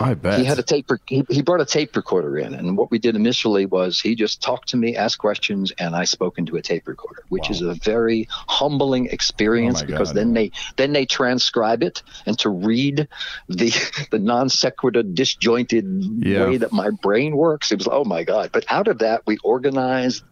I 0.00 0.14
bet. 0.14 0.38
he 0.38 0.44
had 0.44 0.58
a 0.58 0.62
tape. 0.62 0.88
He, 1.06 1.24
he 1.28 1.42
brought 1.42 1.60
a 1.60 1.64
tape 1.64 1.94
recorder 1.96 2.36
in, 2.38 2.54
and 2.54 2.76
what 2.76 2.90
we 2.90 2.98
did 2.98 3.14
initially 3.16 3.66
was 3.66 4.00
he 4.00 4.14
just 4.14 4.42
talked 4.42 4.68
to 4.70 4.76
me, 4.76 4.96
asked 4.96 5.18
questions, 5.18 5.72
and 5.78 5.94
I 5.94 6.04
spoke 6.04 6.38
into 6.38 6.56
a 6.56 6.62
tape 6.62 6.88
recorder, 6.88 7.22
which 7.28 7.50
is 7.50 7.60
a 7.62 7.74
very 7.74 8.26
humbling 8.48 9.06
experience 9.06 9.82
Oh 9.82 9.86
because 9.86 10.08
God. 10.10 10.16
then 10.16 10.32
they 10.34 10.50
then 10.76 10.92
they 10.92 11.06
transcribe 11.06 11.82
it, 11.82 12.02
and 12.26 12.38
to 12.40 12.50
read 12.50 13.08
the 13.48 13.72
the 14.10 14.18
non 14.18 14.48
sequitur, 14.48 15.02
disjointed 15.02 15.84
Yeah. 16.24 16.46
way 16.46 16.56
that 16.58 16.72
my 16.72 16.90
brain 16.90 17.36
works, 17.36 17.70
it 17.72 17.78
was 17.78 17.88
oh 17.90 18.04
my 18.04 18.24
god. 18.24 18.50
But 18.52 18.64
out 18.68 18.88
of 18.88 18.98
that, 18.98 19.22
we 19.26 19.38
organized 19.44 20.22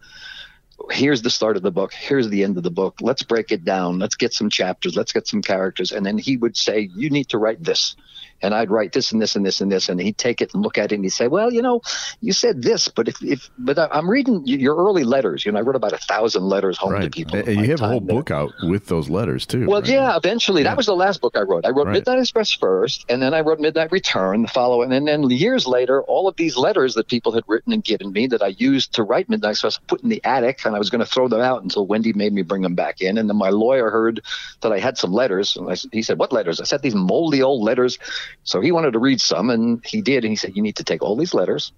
here's 0.91 1.21
the 1.21 1.29
start 1.29 1.57
of 1.57 1.63
the 1.63 1.71
book 1.71 1.93
here's 1.93 2.29
the 2.29 2.43
end 2.43 2.57
of 2.57 2.63
the 2.63 2.71
book 2.71 2.97
let's 3.01 3.23
break 3.23 3.51
it 3.51 3.65
down 3.65 3.99
let's 3.99 4.15
get 4.15 4.33
some 4.33 4.49
chapters 4.49 4.95
let's 4.95 5.11
get 5.11 5.27
some 5.27 5.41
characters 5.41 5.91
and 5.91 6.05
then 6.05 6.17
he 6.17 6.37
would 6.37 6.55
say 6.55 6.89
you 6.95 7.09
need 7.09 7.27
to 7.29 7.37
write 7.37 7.63
this 7.63 7.95
and 8.41 8.53
I'd 8.53 8.69
write 8.69 8.93
this 8.93 9.11
and 9.11 9.21
this 9.21 9.35
and 9.35 9.45
this 9.45 9.61
and 9.61 9.71
this, 9.71 9.89
and 9.89 9.99
he'd 9.99 10.17
take 10.17 10.41
it 10.41 10.53
and 10.53 10.63
look 10.63 10.77
at 10.77 10.91
it 10.91 10.95
and 10.95 11.03
he'd 11.03 11.09
say, 11.09 11.27
"Well, 11.27 11.51
you 11.51 11.61
know, 11.61 11.81
you 12.21 12.33
said 12.33 12.61
this, 12.61 12.87
but 12.87 13.07
if, 13.07 13.21
if 13.23 13.49
but 13.57 13.77
I'm 13.79 14.09
reading 14.09 14.43
your 14.45 14.75
early 14.75 15.03
letters. 15.03 15.45
You 15.45 15.51
know, 15.51 15.59
I 15.59 15.61
wrote 15.61 15.75
about 15.75 15.93
a 15.93 15.97
thousand 15.97 16.43
letters 16.43 16.77
home 16.77 16.99
to 16.99 17.09
people. 17.09 17.39
And 17.39 17.61
you 17.61 17.71
have 17.71 17.81
a 17.81 17.87
whole 17.87 17.99
there. 17.99 18.15
book 18.15 18.31
out 18.31 18.51
with 18.63 18.87
those 18.87 19.09
letters 19.09 19.45
too. 19.45 19.67
Well, 19.67 19.81
right? 19.81 19.89
yeah, 19.89 20.15
eventually. 20.15 20.63
Yeah. 20.63 20.69
That 20.69 20.77
was 20.77 20.85
the 20.85 20.95
last 20.95 21.21
book 21.21 21.37
I 21.37 21.41
wrote. 21.41 21.65
I 21.65 21.69
wrote 21.69 21.87
Right. 21.87 21.93
Midnight 21.93 22.19
Express 22.19 22.51
first, 22.51 23.05
and 23.09 23.21
then 23.21 23.33
I 23.33 23.41
wrote 23.41 23.59
Midnight 23.59 23.91
Return 23.91 24.41
the 24.41 24.47
following. 24.47 24.91
And 24.91 25.07
then 25.07 25.29
years 25.29 25.65
later, 25.65 26.03
all 26.03 26.27
of 26.27 26.35
these 26.35 26.57
letters 26.57 26.95
that 26.95 27.07
people 27.07 27.31
had 27.31 27.43
written 27.47 27.71
and 27.71 27.83
given 27.83 28.11
me 28.11 28.27
that 28.27 28.41
I 28.41 28.47
used 28.57 28.93
to 28.95 29.03
write 29.03 29.29
Midnight 29.29 29.51
Express, 29.51 29.79
put 29.87 30.03
in 30.03 30.09
the 30.09 30.23
attic, 30.23 30.65
and 30.65 30.75
I 30.75 30.79
was 30.79 30.89
going 30.89 30.99
to 30.99 31.05
throw 31.05 31.27
them 31.27 31.41
out 31.41 31.63
until 31.63 31.87
Wendy 31.87 32.13
made 32.13 32.33
me 32.33 32.41
bring 32.41 32.61
them 32.61 32.75
back 32.75 33.01
in. 33.01 33.17
And 33.17 33.29
then 33.29 33.37
my 33.37 33.49
lawyer 33.49 33.89
heard 33.89 34.21
that 34.61 34.71
I 34.71 34.79
had 34.79 34.97
some 34.97 35.13
letters, 35.13 35.55
and 35.55 35.69
I, 35.69 35.75
he 35.91 36.01
said, 36.01 36.19
"What 36.19 36.33
letters?" 36.33 36.59
I 36.59 36.65
said, 36.65 36.81
"These 36.81 36.95
moldy 36.95 37.41
old 37.41 37.63
letters." 37.63 37.97
So 38.43 38.61
he 38.61 38.71
wanted 38.71 38.93
to 38.93 38.99
read 38.99 39.19
some, 39.21 39.49
and 39.49 39.83
he 39.85 40.01
did. 40.01 40.23
And 40.23 40.31
he 40.31 40.35
said, 40.35 40.55
"You 40.55 40.61
need 40.61 40.77
to 40.77 40.83
take 40.83 41.01
all 41.01 41.15
these 41.15 41.33
letters, 41.33 41.71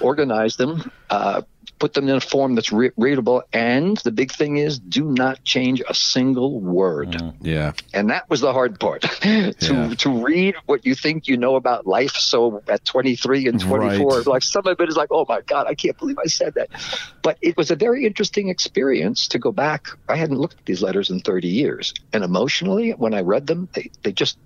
organize 0.00 0.56
them." 0.56 0.90
Uh, 1.10 1.42
Put 1.80 1.94
them 1.94 2.08
in 2.08 2.14
a 2.14 2.20
form 2.20 2.54
that's 2.54 2.70
re- 2.72 2.92
readable, 2.96 3.42
and 3.52 3.96
the 3.98 4.12
big 4.12 4.30
thing 4.30 4.58
is, 4.58 4.78
do 4.78 5.10
not 5.10 5.42
change 5.44 5.82
a 5.88 5.92
single 5.92 6.60
word 6.60 7.20
Yeah. 7.40 7.72
and 7.92 8.10
that 8.10 8.30
was 8.30 8.40
the 8.40 8.52
hard 8.52 8.78
part 8.78 9.02
to 9.22 9.54
Yeah. 9.60 9.94
to 9.98 10.24
read 10.24 10.54
what 10.66 10.86
you 10.86 10.94
think 10.94 11.26
you 11.26 11.36
know 11.36 11.56
about 11.56 11.84
life 11.84 12.12
so 12.12 12.62
at 12.68 12.84
23 12.84 13.48
and 13.48 13.60
24 13.60 14.18
Right. 14.18 14.26
like 14.26 14.42
some 14.44 14.66
of 14.68 14.78
it 14.80 14.88
is 14.88 14.96
like 14.96 15.08
oh 15.10 15.26
my 15.28 15.40
god 15.40 15.66
i 15.66 15.74
can't 15.74 15.98
believe 15.98 16.16
i 16.18 16.26
said 16.28 16.54
that 16.54 16.68
but 17.22 17.38
it 17.42 17.56
was 17.56 17.70
a 17.72 17.76
very 17.76 18.06
interesting 18.06 18.50
experience 18.50 19.26
to 19.28 19.38
go 19.40 19.50
back 19.50 19.88
i 20.08 20.14
hadn't 20.16 20.38
looked 20.38 20.58
at 20.60 20.66
these 20.66 20.80
letters 20.82 21.10
in 21.10 21.20
30 21.20 21.48
years 21.48 21.92
and 22.12 22.22
emotionally 22.22 22.90
when 22.92 23.14
i 23.14 23.20
read 23.20 23.46
them 23.48 23.68
they, 23.74 23.90
they 24.04 24.12
just 24.12 24.38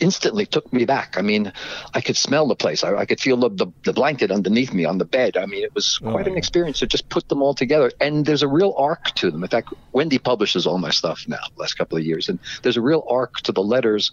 instantly 0.00 0.46
took 0.46 0.72
me 0.72 0.84
back. 0.84 1.16
I 1.16 1.22
mean, 1.22 1.52
I 1.94 2.00
could 2.00 2.16
smell 2.16 2.46
the 2.46 2.54
place. 2.54 2.84
I, 2.84 2.94
I 2.94 3.06
could 3.06 3.20
feel 3.20 3.36
the, 3.36 3.50
the, 3.50 3.66
the, 3.84 3.92
blanket 3.92 4.30
underneath 4.30 4.72
me 4.72 4.84
on 4.84 4.98
the 4.98 5.04
bed. 5.04 5.36
I 5.36 5.46
mean, 5.46 5.62
it 5.64 5.74
was 5.74 5.98
oh, 6.02 6.10
quite 6.10 6.26
oh, 6.26 6.32
an 6.32 6.38
experience 6.38 6.78
to 6.80 6.86
just 6.86 7.08
put 7.08 7.28
them 7.28 7.42
all 7.42 7.54
together. 7.54 7.90
And 8.00 8.24
there's 8.26 8.42
a 8.42 8.48
real 8.48 8.74
arc 8.76 9.10
to 9.16 9.30
them. 9.30 9.42
In 9.42 9.48
fact, 9.48 9.72
Wendy 9.92 10.18
publishes 10.18 10.66
all 10.66 10.78
my 10.78 10.90
stuff 10.90 11.24
now, 11.28 11.42
last 11.56 11.74
couple 11.74 11.98
of 11.98 12.04
years. 12.04 12.28
And 12.28 12.38
there's 12.62 12.76
a 12.76 12.82
real 12.82 13.04
arc 13.08 13.36
to 13.42 13.52
the 13.52 13.62
letters 13.62 14.12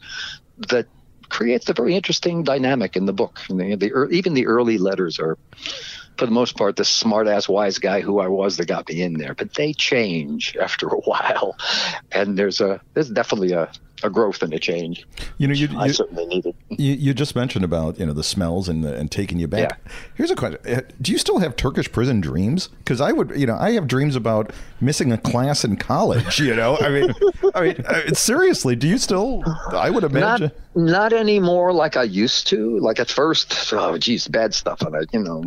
that 0.70 0.88
creates 1.30 1.70
a 1.70 1.74
very 1.74 1.96
interesting 1.96 2.44
dynamic 2.44 2.96
in 2.96 3.06
the 3.06 3.14
book. 3.14 3.40
The, 3.48 3.76
the, 3.76 4.08
even 4.12 4.34
the 4.34 4.48
early 4.48 4.78
letters 4.78 5.20
are, 5.20 5.38
for 6.18 6.26
the 6.26 6.32
most 6.32 6.58
part, 6.58 6.76
the 6.76 6.86
smart-ass 6.86 7.48
wise 7.48 7.80
guy 7.80 8.02
who 8.02 8.20
I 8.20 8.28
was 8.28 8.58
that 8.58 8.68
got 8.68 8.90
me 8.90 9.02
in 9.02 9.14
there. 9.14 9.36
But 9.36 9.54
they 9.54 9.74
change 9.74 10.58
after 10.58 10.88
a 10.88 10.98
while, 11.06 11.56
and 12.12 12.38
there's 12.38 12.60
a 12.60 12.82
there's 12.94 13.10
definitely 13.10 13.54
a 13.54 13.72
a 14.04 14.10
growth 14.10 14.42
and 14.42 14.54
a 14.54 14.60
change. 14.60 15.06
You 15.38 15.48
know, 15.48 15.54
you, 15.54 15.70
I 15.78 15.90
certainly 15.90 16.26
need 16.26 16.46
it. 16.46 16.56
You, 16.70 16.94
you, 16.94 17.14
just 17.14 17.36
mentioned 17.36 17.66
about 17.66 18.00
you 18.00 18.06
know 18.06 18.14
the 18.14 18.24
smells 18.24 18.70
and 18.70 18.84
the, 18.84 18.96
and 18.96 19.12
taking 19.12 19.40
you 19.40 19.48
back. 19.48 19.80
Yeah. 19.86 19.92
Here's 20.16 20.32
a 20.32 20.36
question: 20.36 20.60
uh, 20.68 20.82
Do 21.02 21.12
you 21.12 21.18
still 21.18 21.40
have 21.40 21.56
Turkish 21.56 21.92
prison 21.92 22.22
dreams? 22.22 22.68
Because 22.80 23.02
I 23.02 23.12
would, 23.12 23.32
you 23.36 23.46
know, 23.46 23.58
I 23.58 23.72
have 23.72 23.88
dreams 23.88 24.16
about 24.16 24.52
missing 24.82 25.12
a 25.12 25.18
class 25.18 25.64
in 25.64 25.78
college. 25.78 26.40
You 26.40 26.56
know, 26.56 26.78
I 26.78 26.90
mean, 26.90 27.14
I 27.54 27.62
mean, 27.62 27.86
uh, 27.86 28.14
seriously, 28.14 28.76
do 28.76 28.88
you 28.88 28.98
still? 28.98 29.44
I 29.72 29.90
would 29.90 30.04
imagine. 30.04 30.48
Not, 30.48 30.69
not 30.76 31.14
anymore 31.14 31.74
like 31.74 31.98
I 31.98 32.04
used 32.04 32.48
to. 32.48 32.78
Like 32.80 33.00
at 33.00 33.10
first, 33.10 33.74
oh 33.74 33.98
geez, 33.98 34.28
bad 34.28 34.54
stuff 34.54 34.84
on 34.84 34.96
it. 34.96 35.10
You 35.14 35.20
know, 35.20 35.44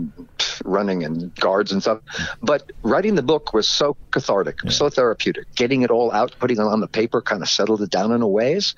running 0.64 1.04
and 1.04 1.34
guards 1.36 1.72
and 1.72 1.80
stuff. 1.80 2.00
But 2.40 2.70
writing 2.82 3.14
the 3.14 3.22
book 3.22 3.52
was 3.52 3.68
so 3.68 3.96
cathartic, 4.10 4.58
yeah. 4.64 4.70
so 4.70 4.88
therapeutic. 4.88 5.52
Getting 5.54 5.82
it 5.82 5.90
all 5.90 6.12
out, 6.12 6.34
putting 6.38 6.58
it 6.58 6.62
on 6.62 6.80
the 6.80 6.88
paper, 6.88 7.22
kind 7.22 7.42
of 7.42 7.48
settled 7.48 7.82
it 7.82 7.90
down 7.90 8.12
in 8.12 8.22
a 8.22 8.28
ways. 8.28 8.74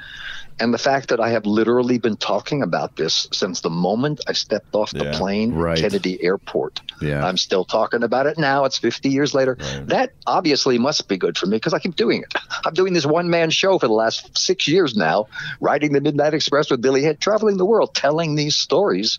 And 0.61 0.73
the 0.73 0.79
fact 0.79 1.09
that 1.09 1.21
I 1.21 1.31
have 1.31 1.47
literally 1.47 1.99
been 1.99 2.17
talking 2.17 2.63
about 2.63 2.97
this 2.97 3.29
since 3.33 3.61
the 3.61 3.71
moment 3.71 4.21
I 4.29 4.33
stepped 4.33 4.75
off 4.75 4.93
the 4.93 5.07
yeah, 5.07 5.19
plane 5.19 5.53
right. 5.55 5.77
Kennedy 5.77 6.23
Airport. 6.23 6.81
Yeah. 7.01 7.27
I'm 7.27 7.37
still 7.37 7.65
talking 7.65 8.03
about 8.05 8.27
it 8.27 8.39
now. 8.39 8.65
It's 8.65 8.79
50 8.79 9.09
years 9.09 9.35
later. 9.35 9.57
Right. 9.59 9.87
That 9.89 10.13
obviously 10.27 10.79
must 10.79 11.09
be 11.09 11.17
good 11.17 11.37
for 11.37 11.47
me 11.47 11.57
because 11.57 11.75
I 11.75 11.81
keep 11.81 11.97
doing 11.97 12.23
it. 12.23 12.35
I'm 12.65 12.75
doing 12.75 12.93
this 12.93 13.05
one 13.07 13.31
man 13.31 13.51
show 13.51 13.79
for 13.79 13.89
the 13.89 13.95
last 13.95 14.39
six 14.39 14.69
years 14.69 14.97
now, 14.97 15.27
riding 15.61 15.93
the 15.93 16.01
Midnight 16.01 16.35
Express 16.35 16.71
with 16.71 16.81
Billy 16.81 17.03
Hayes, 17.03 17.17
traveling 17.19 17.57
the 17.57 17.67
world, 17.67 17.95
telling 17.95 18.37
these 18.37 18.55
stories 18.55 19.19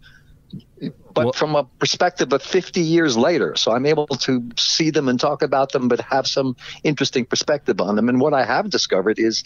but 1.13 1.25
well, 1.25 1.33
from 1.33 1.55
a 1.55 1.63
perspective 1.63 2.33
of 2.33 2.43
50 2.43 2.81
years 2.81 3.17
later. 3.17 3.55
So 3.55 3.71
I'm 3.71 3.85
able 3.85 4.07
to 4.07 4.49
see 4.57 4.89
them 4.89 5.07
and 5.07 5.19
talk 5.19 5.41
about 5.41 5.71
them, 5.71 5.87
but 5.87 6.01
have 6.01 6.27
some 6.27 6.55
interesting 6.83 7.25
perspective 7.25 7.79
on 7.79 7.95
them. 7.95 8.09
And 8.09 8.19
what 8.19 8.33
I 8.33 8.43
have 8.43 8.69
discovered 8.69 9.17
is 9.17 9.43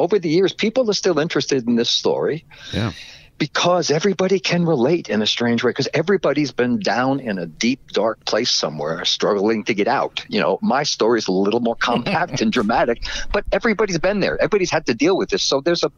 over 0.00 0.18
the 0.18 0.28
years, 0.28 0.52
people 0.52 0.90
are 0.90 0.94
still 0.94 1.18
interested 1.18 1.66
in 1.66 1.76
this 1.76 1.90
story. 1.90 2.44
Yeah. 2.72 2.92
Because 3.38 3.90
everybody 3.90 4.38
can 4.38 4.66
relate 4.66 5.08
in 5.08 5.22
a 5.22 5.26
strange 5.26 5.64
way, 5.64 5.70
because 5.70 5.88
everybody's 5.94 6.52
been 6.52 6.78
down 6.78 7.20
in 7.20 7.38
a 7.38 7.46
deep, 7.46 7.92
dark 7.92 8.22
place 8.26 8.50
somewhere, 8.50 9.02
struggling 9.06 9.64
to 9.64 9.72
get 9.72 9.88
out. 9.88 10.26
You 10.28 10.40
know, 10.40 10.58
my 10.60 10.82
story 10.82 11.20
is 11.20 11.26
a 11.26 11.32
little 11.32 11.60
more 11.60 11.74
compact 11.74 12.40
and 12.42 12.52
dramatic, 12.52 13.02
but 13.32 13.46
everybody's 13.50 13.98
been 13.98 14.20
there. 14.20 14.36
Everybody's 14.36 14.70
had 14.70 14.84
to 14.86 14.94
deal 14.94 15.16
with 15.16 15.30
this. 15.30 15.42
So 15.42 15.62
there's 15.62 15.82
a 15.82 15.90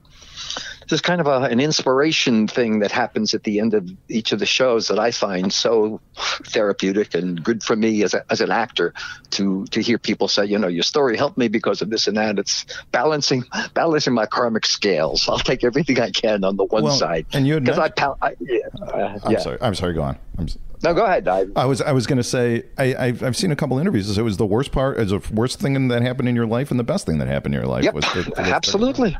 there's 0.88 1.00
kind 1.00 1.20
of 1.20 1.26
a, 1.26 1.44
an 1.44 1.60
inspiration 1.60 2.46
thing 2.46 2.80
that 2.80 2.92
happens 2.92 3.34
at 3.34 3.44
the 3.44 3.60
end 3.60 3.74
of 3.74 3.88
each 4.08 4.32
of 4.32 4.38
the 4.38 4.46
shows 4.46 4.88
that 4.88 4.98
I 4.98 5.10
find 5.10 5.52
so 5.52 6.00
therapeutic 6.16 7.14
and 7.14 7.42
good 7.42 7.62
for 7.62 7.76
me 7.76 8.02
as, 8.02 8.14
a, 8.14 8.24
as 8.30 8.40
an 8.40 8.50
actor 8.50 8.92
to 9.30 9.64
to 9.66 9.80
hear 9.80 9.98
people 9.98 10.28
say, 10.28 10.44
you 10.44 10.58
know, 10.58 10.68
your 10.68 10.82
story 10.82 11.16
helped 11.16 11.38
me 11.38 11.48
because 11.48 11.82
of 11.82 11.90
this 11.90 12.06
and 12.06 12.16
that. 12.16 12.38
It's 12.38 12.66
balancing 12.90 13.44
balancing 13.74 14.12
my 14.12 14.26
karmic 14.26 14.66
scales. 14.66 15.28
I'll 15.28 15.38
take 15.38 15.64
everything 15.64 15.98
I 16.00 16.10
can 16.10 16.44
on 16.44 16.56
the 16.56 16.64
one 16.64 16.84
well, 16.84 16.94
side, 16.94 17.26
and 17.32 17.46
you 17.46 17.60
because 17.60 17.78
I, 17.78 17.90
I, 18.20 18.36
yeah, 18.40 18.58
uh, 18.82 19.18
I'm 19.24 19.32
yeah. 19.32 19.38
sorry. 19.38 19.58
I'm 19.60 19.74
sorry. 19.74 19.94
Go 19.94 20.02
on. 20.02 20.18
I'm, 20.38 20.48
no, 20.82 20.94
go 20.94 21.04
ahead. 21.04 21.28
I, 21.28 21.46
I 21.54 21.64
was 21.64 21.80
I 21.80 21.92
was 21.92 22.06
going 22.06 22.18
to 22.18 22.24
say 22.24 22.64
I 22.76 22.94
I've, 22.96 23.22
I've, 23.22 23.36
seen 23.36 23.52
a 23.52 23.56
couple 23.56 23.78
interviews. 23.78 24.18
It 24.18 24.22
was 24.22 24.36
the 24.36 24.46
worst 24.46 24.72
part, 24.72 24.98
as 24.98 25.10
the 25.10 25.22
worst 25.32 25.60
thing 25.60 25.88
that 25.88 26.02
happened 26.02 26.28
in 26.28 26.34
your 26.34 26.46
life, 26.46 26.70
and 26.70 26.80
the 26.80 26.84
best 26.84 27.06
thing 27.06 27.18
that 27.18 27.28
happened 27.28 27.54
in 27.54 27.60
your 27.60 27.68
life. 27.68 27.84
Yep, 27.84 27.94
was 27.94 28.04
the, 28.04 28.34
absolutely 28.38 29.16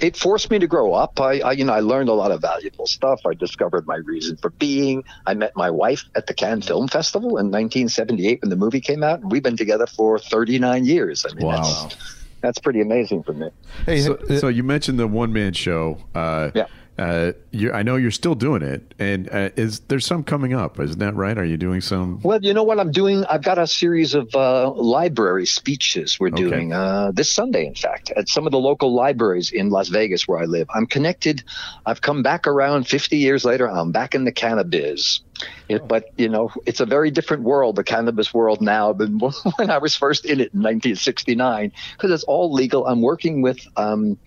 it 0.00 0.16
forced 0.16 0.50
me 0.50 0.58
to 0.58 0.66
grow 0.66 0.94
up. 0.94 1.20
I, 1.20 1.40
I, 1.40 1.52
you 1.52 1.64
know, 1.64 1.72
I 1.72 1.80
learned 1.80 2.08
a 2.08 2.14
lot 2.14 2.30
of 2.30 2.40
valuable 2.40 2.86
stuff. 2.86 3.20
I 3.26 3.34
discovered 3.34 3.86
my 3.86 3.96
reason 3.96 4.36
for 4.36 4.50
being. 4.50 5.04
I 5.26 5.34
met 5.34 5.56
my 5.56 5.70
wife 5.70 6.04
at 6.14 6.26
the 6.26 6.34
Cannes 6.34 6.62
Film 6.62 6.88
Festival 6.88 7.30
in 7.30 7.50
1978 7.50 8.42
when 8.42 8.50
the 8.50 8.56
movie 8.56 8.80
came 8.80 9.02
out, 9.02 9.20
and 9.20 9.30
we've 9.30 9.42
been 9.42 9.56
together 9.56 9.86
for 9.86 10.18
39 10.18 10.84
years. 10.84 11.26
I 11.28 11.34
mean, 11.34 11.46
wow. 11.46 11.62
That's, 11.62 11.96
that's 12.40 12.58
pretty 12.58 12.80
amazing 12.80 13.24
for 13.24 13.32
me. 13.32 13.50
Hey, 13.84 14.00
so, 14.00 14.18
so 14.38 14.48
you 14.48 14.62
mentioned 14.62 14.98
the 14.98 15.08
one 15.08 15.32
man 15.32 15.52
show. 15.52 15.98
Uh, 16.14 16.50
yeah. 16.54 16.66
Uh, 16.98 17.32
I 17.72 17.82
know 17.84 17.94
you're 17.94 18.10
still 18.10 18.34
doing 18.34 18.62
it, 18.62 18.94
and 18.98 19.28
uh, 19.30 19.50
is 19.56 19.80
there's 19.80 20.04
some 20.04 20.24
coming 20.24 20.52
up? 20.52 20.80
Isn't 20.80 20.98
that 20.98 21.14
right? 21.14 21.38
Are 21.38 21.44
you 21.44 21.56
doing 21.56 21.80
some? 21.80 22.20
Well, 22.22 22.40
you 22.42 22.52
know 22.52 22.64
what 22.64 22.80
I'm 22.80 22.90
doing. 22.90 23.24
I've 23.26 23.44
got 23.44 23.56
a 23.58 23.68
series 23.68 24.14
of 24.14 24.34
uh, 24.34 24.70
library 24.72 25.46
speeches 25.46 26.18
we're 26.18 26.30
doing 26.30 26.72
uh, 26.72 27.12
this 27.14 27.30
Sunday, 27.30 27.66
in 27.66 27.74
fact, 27.74 28.10
at 28.16 28.28
some 28.28 28.46
of 28.46 28.52
the 28.52 28.58
local 28.58 28.92
libraries 28.94 29.52
in 29.52 29.70
Las 29.70 29.88
Vegas 29.88 30.26
where 30.26 30.40
I 30.40 30.46
live. 30.46 30.68
I'm 30.74 30.86
connected. 30.86 31.44
I've 31.86 32.00
come 32.00 32.22
back 32.22 32.48
around 32.48 32.88
50 32.88 33.16
years 33.16 33.44
later. 33.44 33.70
I'm 33.70 33.92
back 33.92 34.16
in 34.16 34.24
the 34.24 34.32
cannabis. 34.32 35.20
It, 35.68 35.86
but 35.86 36.06
you 36.16 36.28
know, 36.28 36.50
it's 36.66 36.80
a 36.80 36.86
very 36.86 37.10
different 37.10 37.42
world, 37.42 37.76
the 37.76 37.84
cannabis 37.84 38.34
world 38.34 38.60
now 38.60 38.92
than 38.92 39.18
when 39.56 39.70
I 39.70 39.78
was 39.78 39.94
first 39.94 40.24
in 40.24 40.40
it 40.40 40.52
in 40.54 40.62
1969, 40.62 41.72
because 41.92 42.10
it's 42.10 42.24
all 42.24 42.52
legal. 42.52 42.86
I'm 42.86 43.02
working 43.02 43.42
with. 43.42 43.58
Um, 43.76 44.18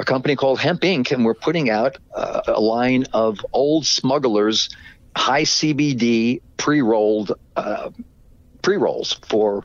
a 0.00 0.04
company 0.04 0.34
called 0.34 0.58
Hemp 0.58 0.80
Inc., 0.80 1.12
and 1.12 1.26
we're 1.26 1.34
putting 1.34 1.68
out 1.68 1.98
uh, 2.14 2.40
a 2.46 2.60
line 2.60 3.04
of 3.12 3.38
old 3.52 3.84
smugglers, 3.84 4.70
high 5.14 5.42
CBD 5.42 6.40
pre 6.56 6.80
rolled 6.80 7.32
uh, 7.54 7.90
pre 8.62 8.76
rolls 8.76 9.20
for 9.28 9.62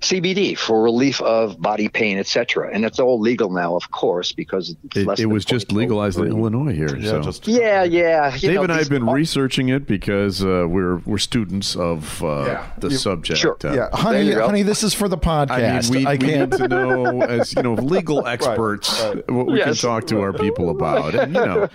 CBD 0.00 0.56
for 0.56 0.82
relief 0.82 1.20
of 1.20 1.60
body 1.60 1.88
pain, 1.88 2.18
etc. 2.18 2.70
And 2.72 2.86
it's 2.86 2.98
all 2.98 3.20
legal 3.20 3.50
now, 3.50 3.76
of 3.76 3.90
course, 3.90 4.32
because 4.32 4.74
it, 4.94 5.20
it 5.20 5.26
was 5.26 5.44
just 5.44 5.72
legalized 5.72 6.18
in 6.18 6.28
Illinois 6.28 6.72
here. 6.72 6.96
Yeah, 6.96 7.10
so. 7.10 7.22
just, 7.22 7.46
yeah, 7.46 7.82
yeah. 7.82 8.34
Dave 8.36 8.54
know, 8.54 8.62
and 8.62 8.72
I 8.72 8.78
have 8.78 8.88
been 8.88 9.06
researching 9.06 9.68
it 9.68 9.86
because 9.86 10.42
uh, 10.42 10.64
we're 10.66 10.96
we're 10.98 11.18
students 11.18 11.76
of 11.76 12.22
uh, 12.24 12.44
yeah. 12.46 12.70
the 12.78 12.88
you, 12.88 12.96
subject. 12.96 13.40
Sure. 13.40 13.58
Uh, 13.62 13.74
yeah, 13.74 13.88
honey, 13.92 14.32
honey, 14.32 14.62
this 14.62 14.82
is 14.82 14.94
for 14.94 15.06
the 15.06 15.18
podcast. 15.18 15.90
I, 15.90 15.92
mean, 15.92 16.04
we, 16.04 16.06
I 16.06 16.12
we 16.12 16.38
need 16.38 16.52
to 16.52 16.68
know, 16.68 17.22
as 17.22 17.54
you 17.54 17.62
know, 17.62 17.74
legal 17.74 18.26
experts, 18.26 19.02
right, 19.02 19.16
right. 19.16 19.30
what 19.30 19.46
we 19.48 19.58
yes. 19.58 19.66
can 19.66 19.74
talk 19.74 20.06
to 20.06 20.20
our 20.22 20.32
people 20.32 20.70
about, 20.70 21.14
and 21.14 21.34
you 21.34 21.44
know, 21.44 21.68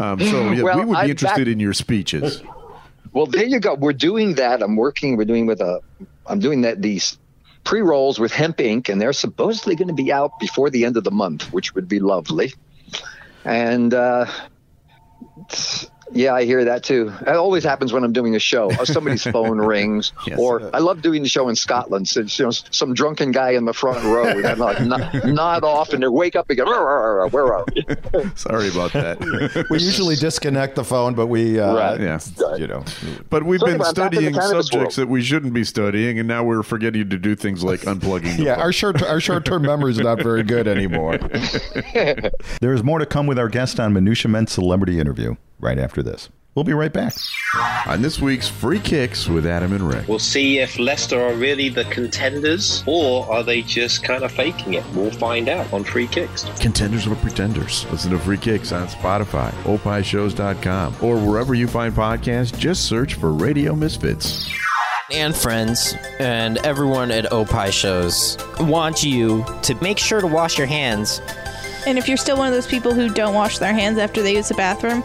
um, 0.00 0.18
so 0.18 0.50
yeah, 0.50 0.62
well, 0.62 0.78
we 0.80 0.84
would 0.86 0.94
be 0.94 0.98
I, 0.98 1.06
interested 1.06 1.46
that, 1.46 1.50
in 1.50 1.60
your 1.60 1.74
speeches. 1.74 2.42
Well, 3.12 3.26
there 3.26 3.44
you 3.44 3.60
go. 3.60 3.74
We're 3.74 3.92
doing 3.92 4.34
that. 4.34 4.62
I'm 4.62 4.74
working. 4.74 5.16
We're 5.16 5.26
doing 5.26 5.46
with 5.46 5.60
a. 5.60 5.80
I'm 6.26 6.40
doing 6.40 6.62
that. 6.62 6.82
These 6.82 7.18
pre 7.64 7.80
rolls 7.80 8.18
with 8.18 8.32
Hemp 8.32 8.58
Inc, 8.58 8.88
and 8.88 9.00
they're 9.00 9.12
supposedly 9.12 9.76
going 9.76 9.88
to 9.88 9.94
be 9.94 10.12
out 10.12 10.38
before 10.38 10.70
the 10.70 10.84
end 10.84 10.96
of 10.96 11.04
the 11.04 11.10
month, 11.10 11.52
which 11.52 11.74
would 11.74 11.88
be 11.88 12.00
lovely. 12.00 12.54
And 13.44 13.92
uh, 13.94 14.26
yeah, 16.12 16.34
I 16.34 16.44
hear 16.44 16.64
that 16.64 16.82
too. 16.82 17.12
It 17.22 17.28
always 17.28 17.64
happens 17.64 17.92
when 17.92 18.04
I'm 18.04 18.12
doing 18.12 18.34
a 18.34 18.38
show. 18.38 18.70
Somebody's 18.84 19.22
phone 19.32 19.58
rings, 19.58 20.12
yes, 20.26 20.38
or 20.38 20.74
I 20.74 20.78
love 20.78 21.02
doing 21.02 21.22
the 21.22 21.28
show 21.28 21.48
in 21.48 21.56
Scotland. 21.56 22.08
So, 22.08 22.20
you 22.20 22.44
know, 22.44 22.50
some 22.50 22.94
drunken 22.94 23.32
guy 23.32 23.50
in 23.50 23.64
the 23.64 23.72
front 23.72 24.02
row, 24.04 24.26
and 24.26 24.58
like 24.58 24.80
nod, 24.82 25.24
nod 25.24 25.64
off, 25.64 25.92
and 25.92 26.02
they 26.02 26.08
wake 26.08 26.36
up 26.36 26.50
again. 26.50 26.66
Where 26.66 26.78
are 26.78 27.28
we? 27.28 27.82
Sorry 28.36 28.68
about 28.68 28.92
that. 28.92 29.66
we 29.70 29.78
usually 29.78 30.16
disconnect 30.16 30.76
the 30.76 30.84
phone, 30.84 31.14
but 31.14 31.26
we, 31.26 31.58
uh, 31.58 31.74
right. 31.74 32.00
yeah, 32.00 32.20
you 32.56 32.66
know. 32.66 32.84
But 33.30 33.44
we've 33.44 33.60
so 33.60 33.66
been 33.66 33.74
anyway, 33.74 33.90
studying 33.90 34.34
subjects 34.34 34.74
world. 34.74 34.92
that 34.94 35.08
we 35.08 35.22
shouldn't 35.22 35.52
be 35.52 35.64
studying, 35.64 36.18
and 36.18 36.28
now 36.28 36.44
we're 36.44 36.62
forgetting 36.62 37.08
to 37.10 37.18
do 37.18 37.34
things 37.34 37.62
like 37.62 37.80
unplugging. 37.80 38.38
yeah, 38.38 38.54
phone. 38.54 38.62
our 38.62 38.72
short 38.72 39.02
our 39.02 39.20
short 39.20 39.44
term 39.44 39.62
memory 39.62 39.92
is 39.92 39.98
not 39.98 40.22
very 40.22 40.42
good 40.42 40.66
anymore. 40.68 41.18
there 42.58 42.72
is 42.72 42.82
more 42.82 42.98
to 42.98 43.06
come 43.06 43.26
with 43.26 43.38
our 43.38 43.48
guest 43.48 43.78
on 43.80 43.92
Minutia 43.92 44.30
Men 44.30 44.46
Celebrity 44.46 44.98
Interview 44.98 45.36
right 45.60 45.78
after 45.78 46.02
this. 46.02 46.28
We'll 46.54 46.64
be 46.64 46.72
right 46.72 46.92
back. 46.92 47.14
On 47.86 48.02
this 48.02 48.18
week's 48.18 48.48
Free 48.48 48.80
Kicks 48.80 49.28
with 49.28 49.46
Adam 49.46 49.72
and 49.72 49.88
Rick. 49.88 50.08
We'll 50.08 50.18
see 50.18 50.58
if 50.58 50.76
Leicester 50.76 51.22
are 51.22 51.34
really 51.34 51.68
the 51.68 51.84
contenders 51.84 52.82
or 52.84 53.30
are 53.30 53.44
they 53.44 53.62
just 53.62 54.02
kind 54.02 54.24
of 54.24 54.32
faking 54.32 54.74
it. 54.74 54.84
We'll 54.92 55.12
find 55.12 55.48
out 55.48 55.72
on 55.72 55.84
Free 55.84 56.08
Kicks. 56.08 56.42
Contenders 56.58 57.06
or 57.06 57.14
pretenders. 57.14 57.86
Listen 57.92 58.10
to 58.10 58.18
Free 58.18 58.38
Kicks 58.38 58.72
on 58.72 58.88
Spotify, 58.88 59.52
opishows.com, 59.62 60.96
or 61.00 61.16
wherever 61.18 61.54
you 61.54 61.68
find 61.68 61.94
podcasts. 61.94 62.58
Just 62.58 62.86
search 62.86 63.14
for 63.14 63.32
Radio 63.32 63.76
Misfits 63.76 64.50
and 65.12 65.34
friends 65.34 65.94
and 66.18 66.58
everyone 66.66 67.10
at 67.10 67.32
Opie 67.32 67.70
shows 67.70 68.36
want 68.60 69.02
you 69.02 69.44
to 69.62 69.74
make 69.76 69.98
sure 69.98 70.20
to 70.20 70.26
wash 70.26 70.58
your 70.58 70.66
hands. 70.66 71.20
And 71.86 71.96
if 71.96 72.08
you're 72.08 72.16
still 72.16 72.36
one 72.36 72.48
of 72.48 72.52
those 72.52 72.66
people 72.66 72.92
who 72.92 73.08
don't 73.08 73.32
wash 73.32 73.58
their 73.58 73.72
hands 73.72 73.96
after 73.96 74.22
they 74.22 74.34
use 74.34 74.48
the 74.48 74.54
bathroom, 74.54 75.02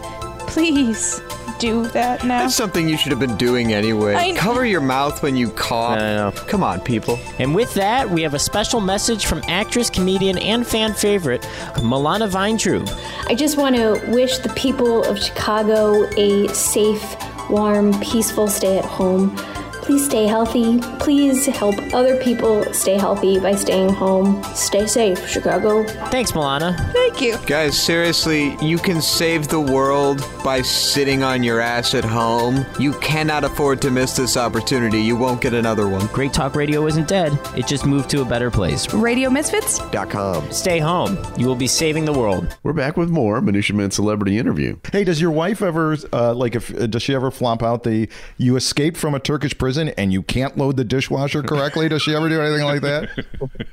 please 0.54 1.20
do 1.58 1.86
that 1.88 2.24
now. 2.24 2.40
That's 2.42 2.54
something 2.54 2.88
you 2.88 2.96
should 2.96 3.10
have 3.12 3.20
been 3.20 3.36
doing 3.36 3.72
anyway. 3.72 4.14
I- 4.14 4.32
Cover 4.36 4.64
your 4.64 4.80
mouth 4.80 5.22
when 5.22 5.36
you 5.36 5.50
cough. 5.50 5.98
I 5.98 6.16
know. 6.16 6.32
Come 6.48 6.62
on, 6.64 6.80
people. 6.80 7.18
And 7.38 7.54
with 7.54 7.74
that, 7.74 8.08
we 8.10 8.22
have 8.22 8.34
a 8.34 8.38
special 8.38 8.80
message 8.80 9.26
from 9.26 9.42
actress, 9.48 9.90
comedian, 9.90 10.38
and 10.38 10.66
fan 10.66 10.94
favorite, 10.94 11.42
Milana 11.76 12.28
Vayntrub. 12.28 12.88
I 13.28 13.34
just 13.34 13.56
want 13.56 13.76
to 13.76 14.00
wish 14.08 14.38
the 14.38 14.48
people 14.50 15.04
of 15.04 15.18
Chicago 15.18 16.04
a 16.16 16.48
safe, 16.48 17.04
warm, 17.50 17.92
peaceful 18.00 18.48
stay 18.48 18.78
at 18.78 18.84
home. 18.84 19.36
Please 19.84 20.06
stay 20.06 20.26
healthy. 20.26 20.80
Please 20.98 21.44
help 21.44 21.74
other 21.92 22.16
people 22.22 22.64
stay 22.72 22.96
healthy 22.96 23.38
by 23.38 23.54
staying 23.54 23.90
home. 23.90 24.42
Stay 24.54 24.86
safe, 24.86 25.28
Chicago. 25.28 25.84
Thanks, 26.08 26.32
Milana. 26.32 26.74
Thank 26.94 27.20
you. 27.20 27.36
Guys, 27.46 27.78
seriously, 27.78 28.56
you 28.62 28.78
can 28.78 29.02
save 29.02 29.48
the 29.48 29.60
world 29.60 30.26
by 30.42 30.62
sitting 30.62 31.22
on 31.22 31.42
your 31.42 31.60
ass 31.60 31.94
at 31.94 32.02
home. 32.02 32.64
You 32.78 32.94
cannot 32.94 33.44
afford 33.44 33.82
to 33.82 33.90
miss 33.90 34.16
this 34.16 34.38
opportunity. 34.38 35.02
You 35.02 35.16
won't 35.16 35.42
get 35.42 35.52
another 35.52 35.86
one. 35.86 36.06
Great 36.06 36.32
Talk 36.32 36.54
Radio 36.56 36.86
isn't 36.86 37.06
dead, 37.06 37.38
it 37.54 37.66
just 37.66 37.84
moved 37.84 38.08
to 38.10 38.22
a 38.22 38.24
better 38.24 38.50
place. 38.50 38.92
Radio 38.94 39.28
Misfits? 39.28 39.80
.com. 40.08 40.50
Stay 40.50 40.78
home. 40.78 41.18
You 41.36 41.46
will 41.46 41.56
be 41.56 41.66
saving 41.66 42.06
the 42.06 42.12
world. 42.14 42.56
We're 42.62 42.72
back 42.72 42.96
with 42.96 43.10
more 43.10 43.42
Minutia 43.42 43.76
Men 43.76 43.90
Celebrity 43.90 44.38
Interview. 44.38 44.78
Hey, 44.90 45.04
does 45.04 45.20
your 45.20 45.30
wife 45.30 45.60
ever 45.60 45.98
uh, 46.10 46.32
like 46.32 46.54
if 46.54 46.74
uh, 46.74 46.86
does 46.86 47.02
she 47.02 47.14
ever 47.14 47.30
flop 47.30 47.62
out 47.62 47.82
the 47.82 48.08
you 48.38 48.56
escaped 48.56 48.96
from 48.96 49.14
a 49.14 49.20
Turkish 49.20 49.56
prison 49.58 49.73
and 49.76 50.12
you 50.12 50.22
can't 50.22 50.56
load 50.56 50.76
the 50.76 50.84
dishwasher 50.84 51.42
correctly? 51.42 51.88
Does 51.88 52.02
she 52.02 52.14
ever 52.14 52.28
do 52.28 52.40
anything 52.40 52.64
like 52.64 52.82
that? 52.82 53.10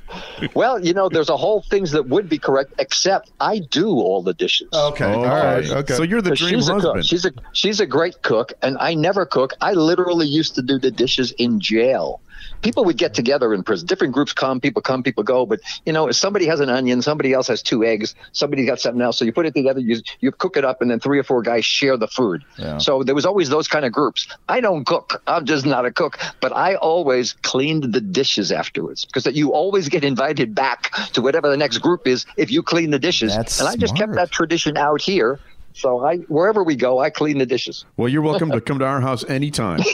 Well, 0.54 0.84
you 0.84 0.92
know, 0.92 1.08
there's 1.08 1.30
a 1.30 1.36
whole 1.36 1.62
things 1.62 1.92
that 1.92 2.08
would 2.08 2.28
be 2.28 2.38
correct, 2.38 2.74
except 2.78 3.30
I 3.40 3.60
do 3.70 3.88
all 3.88 4.22
the 4.22 4.34
dishes. 4.34 4.68
Okay, 4.72 5.10
all 5.10 5.24
right, 5.24 5.68
okay. 5.70 5.94
So 5.94 6.02
you're 6.02 6.20
the 6.20 6.34
dream 6.34 6.56
she's 6.56 6.68
a 6.68 6.72
cook. 6.74 6.82
husband. 6.82 7.06
She's 7.06 7.24
a 7.24 7.32
she's 7.52 7.80
a 7.80 7.86
great 7.86 8.20
cook, 8.22 8.52
and 8.60 8.76
I 8.78 8.94
never 8.94 9.24
cook. 9.24 9.54
I 9.60 9.72
literally 9.72 10.26
used 10.26 10.54
to 10.56 10.62
do 10.62 10.78
the 10.78 10.90
dishes 10.90 11.32
in 11.32 11.60
jail. 11.60 12.20
People 12.62 12.84
would 12.84 12.96
get 12.96 13.14
together 13.14 13.52
in 13.54 13.62
prison. 13.62 13.86
Different 13.86 14.14
groups 14.14 14.32
come, 14.32 14.60
people 14.60 14.82
come, 14.82 15.02
people 15.02 15.24
go. 15.24 15.46
But 15.46 15.60
you 15.84 15.92
know, 15.92 16.08
if 16.08 16.16
somebody 16.16 16.46
has 16.46 16.60
an 16.60 16.68
onion, 16.68 17.02
somebody 17.02 17.32
else 17.32 17.48
has 17.48 17.62
two 17.62 17.84
eggs, 17.84 18.14
somebody's 18.32 18.66
got 18.66 18.80
something 18.80 19.00
else. 19.00 19.18
So 19.18 19.24
you 19.24 19.32
put 19.32 19.46
it 19.46 19.54
together, 19.54 19.80
you 19.80 20.00
you 20.20 20.32
cook 20.32 20.56
it 20.56 20.64
up, 20.64 20.80
and 20.82 20.90
then 20.90 21.00
three 21.00 21.18
or 21.18 21.22
four 21.22 21.42
guys 21.42 21.64
share 21.64 21.96
the 21.96 22.08
food. 22.08 22.44
Yeah. 22.58 22.78
So 22.78 23.02
there 23.02 23.14
was 23.14 23.26
always 23.26 23.48
those 23.48 23.68
kind 23.68 23.84
of 23.84 23.92
groups. 23.92 24.28
I 24.48 24.60
don't 24.60 24.84
cook. 24.84 25.22
I'm 25.26 25.44
just 25.44 25.66
not 25.66 25.84
a 25.84 25.92
cook. 25.92 26.18
But 26.40 26.54
I 26.54 26.74
always 26.76 27.34
cleaned 27.42 27.92
the 27.92 28.00
dishes 28.00 28.52
afterwards 28.52 29.04
because 29.04 29.24
that 29.24 29.34
you 29.34 29.52
always 29.52 29.88
get 29.88 30.04
invited 30.04 30.54
back 30.54 30.92
to 31.12 31.22
whatever 31.22 31.48
the 31.48 31.56
next 31.56 31.78
group 31.78 32.06
is 32.06 32.26
if 32.36 32.50
you 32.50 32.62
clean 32.62 32.90
the 32.90 32.98
dishes. 32.98 33.34
That's 33.34 33.60
and 33.60 33.68
I 33.68 33.76
just 33.76 33.96
kept 33.96 34.14
that 34.14 34.30
tradition 34.30 34.76
out 34.76 35.00
here. 35.00 35.38
So 35.74 36.04
I 36.04 36.18
wherever 36.28 36.62
we 36.62 36.76
go, 36.76 36.98
I 36.98 37.10
clean 37.10 37.38
the 37.38 37.46
dishes. 37.46 37.84
Well, 37.96 38.08
you're 38.08 38.22
welcome 38.22 38.50
to 38.50 38.60
come 38.60 38.78
to 38.78 38.84
our 38.84 39.00
house 39.00 39.24
anytime. 39.28 39.80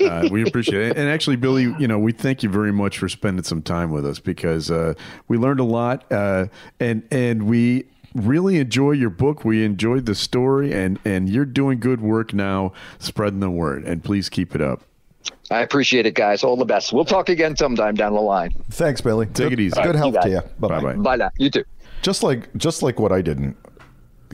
Uh, 0.00 0.28
we 0.30 0.42
appreciate 0.46 0.90
it. 0.90 0.96
And 0.96 1.08
actually, 1.08 1.36
Billy, 1.36 1.64
you 1.78 1.88
know, 1.88 1.98
we 1.98 2.12
thank 2.12 2.42
you 2.44 2.48
very 2.48 2.72
much 2.72 2.98
for 2.98 3.08
spending 3.08 3.42
some 3.42 3.60
time 3.60 3.90
with 3.90 4.06
us 4.06 4.20
because 4.20 4.70
uh, 4.70 4.94
we 5.26 5.36
learned 5.36 5.58
a 5.60 5.64
lot, 5.64 6.10
uh, 6.12 6.46
and 6.78 7.02
and 7.10 7.42
we 7.42 7.84
really 8.14 8.58
enjoy 8.58 8.92
your 8.92 9.10
book. 9.10 9.44
We 9.44 9.64
enjoyed 9.64 10.06
the 10.06 10.14
story, 10.14 10.72
and 10.72 10.98
and 11.04 11.28
you're 11.28 11.44
doing 11.44 11.80
good 11.80 12.00
work 12.00 12.32
now, 12.32 12.72
spreading 13.00 13.40
the 13.40 13.50
word. 13.50 13.84
And 13.84 14.02
please 14.02 14.28
keep 14.28 14.54
it 14.54 14.62
up. 14.62 14.82
I 15.50 15.60
appreciate 15.60 16.06
it, 16.06 16.14
guys. 16.14 16.44
All 16.44 16.56
the 16.56 16.64
best. 16.64 16.92
We'll 16.92 17.04
talk 17.04 17.28
again 17.28 17.56
sometime 17.56 17.94
down 17.94 18.14
the 18.14 18.20
line. 18.20 18.54
Thanks, 18.70 19.00
Billy. 19.00 19.26
Take 19.26 19.34
Good- 19.34 19.52
it 19.54 19.60
easy. 19.60 19.70
Good 19.74 19.78
All 19.80 19.86
right, 19.86 19.96
health 19.96 20.14
you 20.14 20.20
to 20.20 20.28
you. 20.30 20.40
Bye 20.60 20.68
Bye-bye. 20.68 20.94
Bye 20.94 21.16
now. 21.16 21.30
You 21.38 21.50
too. 21.50 21.64
Just 22.02 22.22
like 22.22 22.54
just 22.56 22.82
like 22.82 23.00
what 23.00 23.12
I 23.12 23.20
did 23.20 23.54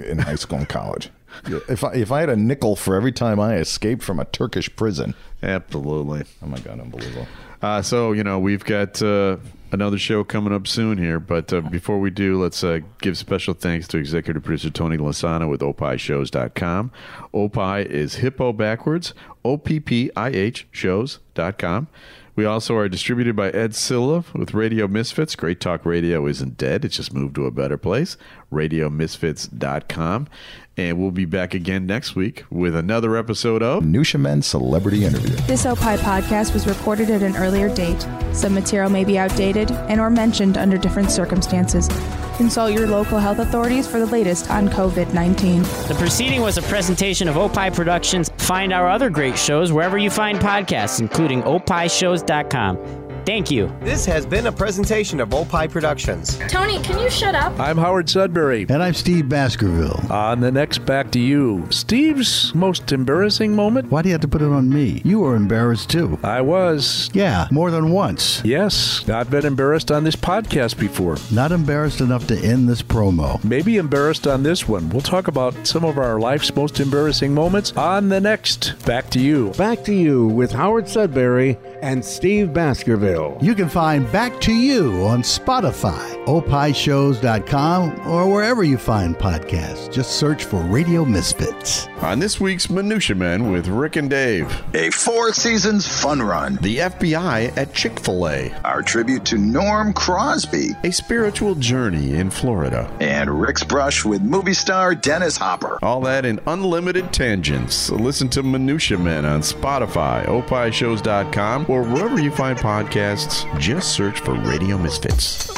in, 0.00 0.18
high 0.18 0.34
school 0.34 0.58
and 0.58 0.68
college. 0.68 1.10
If 1.46 1.82
I 1.82 1.94
if 1.94 2.12
I 2.12 2.20
had 2.20 2.28
a 2.28 2.36
nickel 2.36 2.76
for 2.76 2.94
every 2.94 3.10
time 3.12 3.40
I 3.40 3.56
escaped 3.56 4.02
from 4.02 4.20
a 4.20 4.24
Turkish 4.24 4.74
prison, 4.76 5.14
Absolutely. 5.42 6.24
oh 6.42 6.46
my 6.46 6.58
god, 6.60 6.80
unbelievable. 6.80 7.26
Uh, 7.60 7.82
so 7.82 8.12
you 8.12 8.22
know 8.22 8.38
we've 8.38 8.64
got 8.64 9.02
uh, 9.02 9.38
another 9.72 9.98
show 9.98 10.22
coming 10.22 10.52
up 10.52 10.68
soon 10.68 10.96
here, 10.98 11.18
but 11.18 11.52
uh, 11.52 11.60
before 11.60 11.98
we 11.98 12.10
do, 12.10 12.40
let's 12.40 12.62
uh, 12.62 12.80
give 13.00 13.18
special 13.18 13.52
thanks 13.54 13.88
to 13.88 13.98
executive 13.98 14.44
producer 14.44 14.70
Tony 14.70 14.96
Lasana 14.96 15.48
with 15.50 15.60
opishows.com. 15.60 16.92
Opie 17.32 17.82
is 17.90 18.16
hippo 18.16 18.52
backwards. 18.52 19.12
O 19.44 19.56
P 19.56 19.80
P 19.80 20.10
I 20.16 20.28
H 20.28 20.66
shows.com. 20.70 21.88
We 22.36 22.44
also 22.44 22.74
are 22.76 22.88
distributed 22.88 23.36
by 23.36 23.50
Ed 23.50 23.76
Silla 23.76 24.24
with 24.34 24.54
Radio 24.54 24.88
Misfits. 24.88 25.36
Great 25.36 25.60
Talk 25.60 25.86
Radio 25.86 26.26
isn't 26.26 26.56
dead; 26.56 26.84
it's 26.84 26.96
just 26.96 27.14
moved 27.14 27.36
to 27.36 27.46
a 27.46 27.52
better 27.52 27.76
place. 27.76 28.16
RadioMisfits.com, 28.52 30.28
and 30.76 30.98
we'll 30.98 31.10
be 31.12 31.24
back 31.24 31.54
again 31.54 31.86
next 31.86 32.16
week 32.16 32.44
with 32.50 32.74
another 32.74 33.16
episode 33.16 33.62
of 33.62 33.84
Nusha 33.84 34.18
Men 34.18 34.42
Celebrity 34.42 35.04
Interview. 35.04 35.36
This 35.46 35.64
Opie 35.64 35.98
podcast 36.02 36.52
was 36.52 36.66
recorded 36.66 37.10
at 37.10 37.22
an 37.22 37.36
earlier 37.36 37.72
date. 37.72 38.04
Some 38.32 38.54
material 38.54 38.90
may 38.90 39.04
be 39.04 39.16
outdated 39.16 39.70
and 39.70 40.00
or 40.00 40.10
mentioned 40.10 40.58
under 40.58 40.76
different 40.76 41.10
circumstances. 41.12 41.88
Consult 42.36 42.72
your 42.72 42.86
local 42.86 43.18
health 43.18 43.38
authorities 43.38 43.86
for 43.86 44.00
the 44.00 44.06
latest 44.06 44.50
on 44.50 44.68
COVID-19. 44.68 45.88
The 45.88 45.94
proceeding 45.94 46.40
was 46.40 46.58
a 46.58 46.62
presentation 46.62 47.28
of 47.28 47.36
Opie 47.36 47.70
Productions. 47.70 48.30
Find 48.38 48.72
our 48.72 48.88
other 48.88 49.08
great 49.08 49.38
shows 49.38 49.72
wherever 49.72 49.96
you 49.96 50.10
find 50.10 50.38
podcasts, 50.38 51.00
including 51.00 51.42
opishows.com. 51.42 53.03
Thank 53.24 53.50
you. 53.50 53.74
This 53.80 54.04
has 54.04 54.26
been 54.26 54.46
a 54.48 54.52
presentation 54.52 55.18
of 55.18 55.32
Opie 55.32 55.66
Productions. 55.66 56.36
Tony, 56.48 56.78
can 56.82 56.98
you 56.98 57.08
shut 57.08 57.34
up? 57.34 57.58
I'm 57.58 57.78
Howard 57.78 58.10
Sudbury. 58.10 58.66
And 58.68 58.82
I'm 58.82 58.92
Steve 58.92 59.30
Baskerville. 59.30 59.98
On 60.12 60.40
the 60.40 60.52
next 60.52 60.84
Back 60.84 61.10
to 61.12 61.18
You, 61.18 61.66
Steve's 61.70 62.54
most 62.54 62.92
embarrassing 62.92 63.56
moment? 63.56 63.90
Why 63.90 64.02
do 64.02 64.10
you 64.10 64.12
have 64.12 64.20
to 64.20 64.28
put 64.28 64.42
it 64.42 64.50
on 64.50 64.68
me? 64.68 65.00
You 65.06 65.20
were 65.20 65.36
embarrassed 65.36 65.88
too. 65.88 66.18
I 66.22 66.42
was. 66.42 67.08
Yeah, 67.14 67.48
more 67.50 67.70
than 67.70 67.92
once. 67.92 68.42
Yes, 68.44 69.08
I've 69.08 69.30
been 69.30 69.46
embarrassed 69.46 69.90
on 69.90 70.04
this 70.04 70.16
podcast 70.16 70.78
before. 70.78 71.16
Not 71.32 71.50
embarrassed 71.50 72.02
enough 72.02 72.26
to 72.26 72.38
end 72.38 72.68
this 72.68 72.82
promo. 72.82 73.42
Maybe 73.42 73.78
embarrassed 73.78 74.26
on 74.26 74.42
this 74.42 74.68
one. 74.68 74.90
We'll 74.90 75.00
talk 75.00 75.28
about 75.28 75.66
some 75.66 75.84
of 75.84 75.96
our 75.96 76.20
life's 76.20 76.54
most 76.54 76.78
embarrassing 76.78 77.32
moments 77.32 77.72
on 77.72 78.10
the 78.10 78.20
next 78.20 78.74
Back 78.84 79.08
to 79.10 79.18
You. 79.20 79.50
Back 79.52 79.82
to 79.84 79.94
You 79.94 80.26
with 80.26 80.52
Howard 80.52 80.88
Sudbury 80.90 81.56
and 81.84 82.02
Steve 82.02 82.52
Baskerville. 82.54 83.36
You 83.42 83.54
can 83.54 83.68
find 83.68 84.10
Back 84.10 84.40
to 84.40 84.52
You 84.54 85.04
on 85.04 85.20
Spotify, 85.20 86.24
opishows.com, 86.24 88.08
or 88.08 88.32
wherever 88.32 88.64
you 88.64 88.78
find 88.78 89.14
podcasts. 89.14 89.92
Just 89.92 90.16
search 90.16 90.44
for 90.46 90.62
Radio 90.62 91.04
Misfits. 91.04 91.86
On 92.00 92.18
this 92.18 92.40
week's 92.40 92.70
Minutia 92.70 93.16
Men 93.16 93.52
with 93.52 93.68
Rick 93.68 93.96
and 93.96 94.08
Dave. 94.08 94.50
A 94.74 94.90
four 94.90 95.32
seasons 95.34 95.86
fun 96.00 96.22
run. 96.22 96.56
The 96.62 96.78
FBI 96.78 97.56
at 97.58 97.74
Chick 97.74 98.00
fil 98.00 98.28
A. 98.28 98.50
Our 98.64 98.80
tribute 98.82 99.26
to 99.26 99.36
Norm 99.36 99.92
Crosby. 99.92 100.70
A 100.84 100.90
spiritual 100.90 101.54
journey 101.54 102.14
in 102.14 102.30
Florida. 102.30 102.90
And 103.00 103.28
Rick's 103.28 103.62
brush 103.62 104.04
with 104.06 104.22
movie 104.22 104.54
star 104.54 104.94
Dennis 104.94 105.36
Hopper. 105.36 105.78
All 105.82 106.00
that 106.02 106.24
in 106.24 106.40
unlimited 106.46 107.12
tangents. 107.12 107.90
Listen 107.90 108.30
to 108.30 108.42
Minutia 108.42 108.96
Men 108.96 109.26
on 109.26 109.40
Spotify, 109.40 110.24
opishows.com, 110.24 111.66
or 111.74 111.82
wherever 111.82 112.20
you 112.20 112.30
find 112.30 112.56
podcasts. 112.58 113.44
Just 113.58 113.92
search 113.92 114.20
for 114.20 114.34
Radio 114.34 114.78
Misfits. 114.78 115.50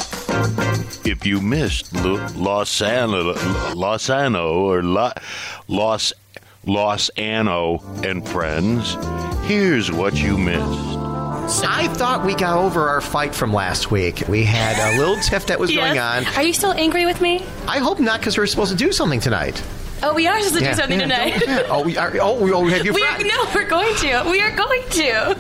If 1.07 1.27
you 1.27 1.41
missed 1.41 1.93
Lo- 1.95 2.27
Los 2.35 2.81
Ano, 2.83 3.35
Los 3.75 4.09
Ano 4.11 4.55
or 4.55 4.83
La, 4.83 5.13
Los 5.69 6.13
Los 6.65 7.11
Ano 7.11 7.81
and 8.03 8.27
friends, 8.27 8.97
here's 9.47 9.93
what 9.93 10.15
you 10.17 10.37
missed. 10.39 10.97
I 11.65 11.87
thought 11.95 12.25
we 12.27 12.35
got 12.35 12.59
over 12.59 12.89
our 12.89 13.01
fight 13.01 13.35
from 13.35 13.53
last 13.53 13.91
week. 13.93 14.25
We 14.29 14.43
had 14.43 14.77
a 14.95 14.99
little 14.99 15.17
tiff 15.17 15.47
that 15.47 15.61
was 15.61 15.71
Yes. 15.71 15.87
going 15.95 15.99
on. 16.01 16.27
Are 16.37 16.43
you 16.43 16.53
still 16.53 16.73
angry 16.73 17.07
with 17.07 17.21
me? 17.21 17.45
I 17.69 17.79
hope 17.79 18.01
not, 18.01 18.19
because 18.21 18.37
we're 18.37 18.47
supposed 18.47 18.73
to 18.73 18.77
do 18.77 18.91
something 18.91 19.21
tonight. 19.21 19.63
Oh, 20.03 20.15
we 20.15 20.27
are 20.27 20.41
supposed 20.43 20.59
to 20.59 20.65
Yeah. 20.65 20.75
do 20.75 20.81
something 20.81 21.01
Yeah. 21.01 21.07
tonight. 21.07 21.43
Yeah. 21.47 21.63
Oh, 21.69 21.83
we 21.83 21.97
are. 21.97 22.13
Oh, 22.21 22.41
we, 22.43 22.53
oh, 22.53 22.61
we 22.61 22.73
have 22.73 22.85
you. 22.85 22.93
We 22.95 23.03
are, 23.05 23.19
no, 23.19 23.45
we're 23.55 23.69
going 23.69 23.95
to. 23.97 24.25
We 24.31 24.41
are 24.43 24.55
going 24.55 24.83
to. 24.91 25.37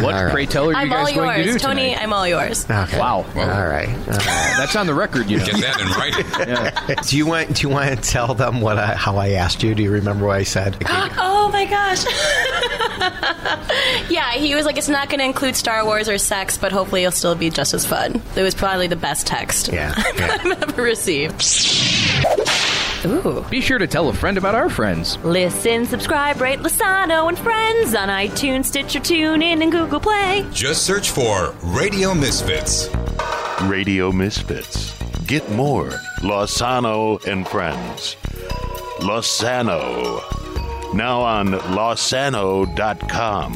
What, 0.00 0.14
All 0.14 0.24
right. 0.24 0.32
pray 0.32 0.46
tell, 0.46 0.68
are 0.68 0.72
you 0.72 0.76
I'm 0.78 0.88
guys 0.90 1.08
all 1.08 1.14
going 1.14 1.38
to 1.40 1.44
yours, 1.44 1.60
do 1.60 1.68
Tony. 1.68 1.90
tonight? 1.90 2.02
I'm 2.02 2.12
all 2.12 2.28
yours. 2.28 2.64
Okay. 2.70 2.98
Wow. 2.98 3.16
All 3.16 3.24
right. 3.34 3.88
All 3.88 3.94
right. 3.94 4.54
That's 4.56 4.76
on 4.76 4.86
the 4.86 4.94
record, 4.94 5.28
you 5.28 5.38
know. 5.38 5.46
Get 5.46 5.56
that 5.60 5.80
in 5.80 6.86
writing. 6.86 6.96
do 7.08 7.16
you 7.16 7.26
want? 7.26 7.56
Do 7.56 7.62
you 7.62 7.68
want 7.68 7.90
to 7.90 7.96
tell 8.10 8.34
them 8.34 8.60
what 8.60 8.78
I, 8.78 8.94
how 8.94 9.16
I 9.16 9.30
asked 9.30 9.62
you? 9.62 9.74
Do 9.74 9.82
you 9.82 9.90
remember 9.90 10.26
what 10.26 10.36
I 10.38 10.44
said? 10.44 10.76
oh 10.88 11.50
my 11.52 11.64
gosh. 11.64 12.04
yeah, 14.10 14.32
he 14.32 14.54
was 14.54 14.66
like, 14.66 14.76
it's 14.78 14.88
not 14.88 15.08
going 15.08 15.18
to 15.20 15.24
include 15.24 15.56
Star 15.56 15.84
Wars 15.84 16.08
or 16.08 16.18
sex, 16.18 16.58
but 16.58 16.72
hopefully 16.72 17.02
it'll 17.02 17.12
still 17.12 17.34
be 17.34 17.50
just 17.50 17.74
as 17.74 17.84
fun. 17.84 18.22
It 18.36 18.42
was 18.42 18.54
probably 18.54 18.86
the 18.86 18.96
best 18.96 19.26
text 19.26 19.68
Yeah. 19.72 19.92
I've 19.96 20.62
ever 20.62 20.82
received. 20.82 21.42
Ooh. 23.06 23.44
Be 23.50 23.60
sure 23.60 23.78
to 23.78 23.86
tell 23.86 24.08
a 24.08 24.12
friend 24.12 24.36
about 24.38 24.54
our 24.54 24.68
friends. 24.68 25.16
Listen, 25.24 25.84
subscribe, 25.86 26.40
rate 26.40 26.58
Lasano 26.60 27.28
and 27.28 27.38
Friends 27.38 27.94
on 27.94 28.08
iTunes, 28.08 28.66
Stitcher, 28.66 29.00
TuneIn, 29.00 29.62
and 29.62 29.70
Google 29.72 30.00
Play. 30.00 30.44
Just 30.52 30.84
search 30.84 31.10
for 31.10 31.54
Radio 31.62 32.14
Misfits. 32.14 32.88
Radio 33.62 34.10
Misfits. 34.12 34.96
Get 35.26 35.48
more 35.50 35.90
Losano 36.20 37.24
and 37.26 37.46
friends. 37.46 38.16
Losano. 39.00 40.22
now 40.94 41.20
on 41.20 41.48
losano.com. 42.58 43.52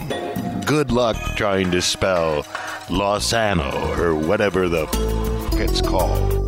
Good 0.67 0.93
luck 0.93 1.17
trying 1.37 1.71
to 1.73 1.83
spell 1.83 2.43
Losano 2.89 3.99
or 3.99 4.15
whatever 4.15 4.69
the 4.69 4.83
f- 4.83 5.61
it's 5.61 5.81
called. 5.81 6.42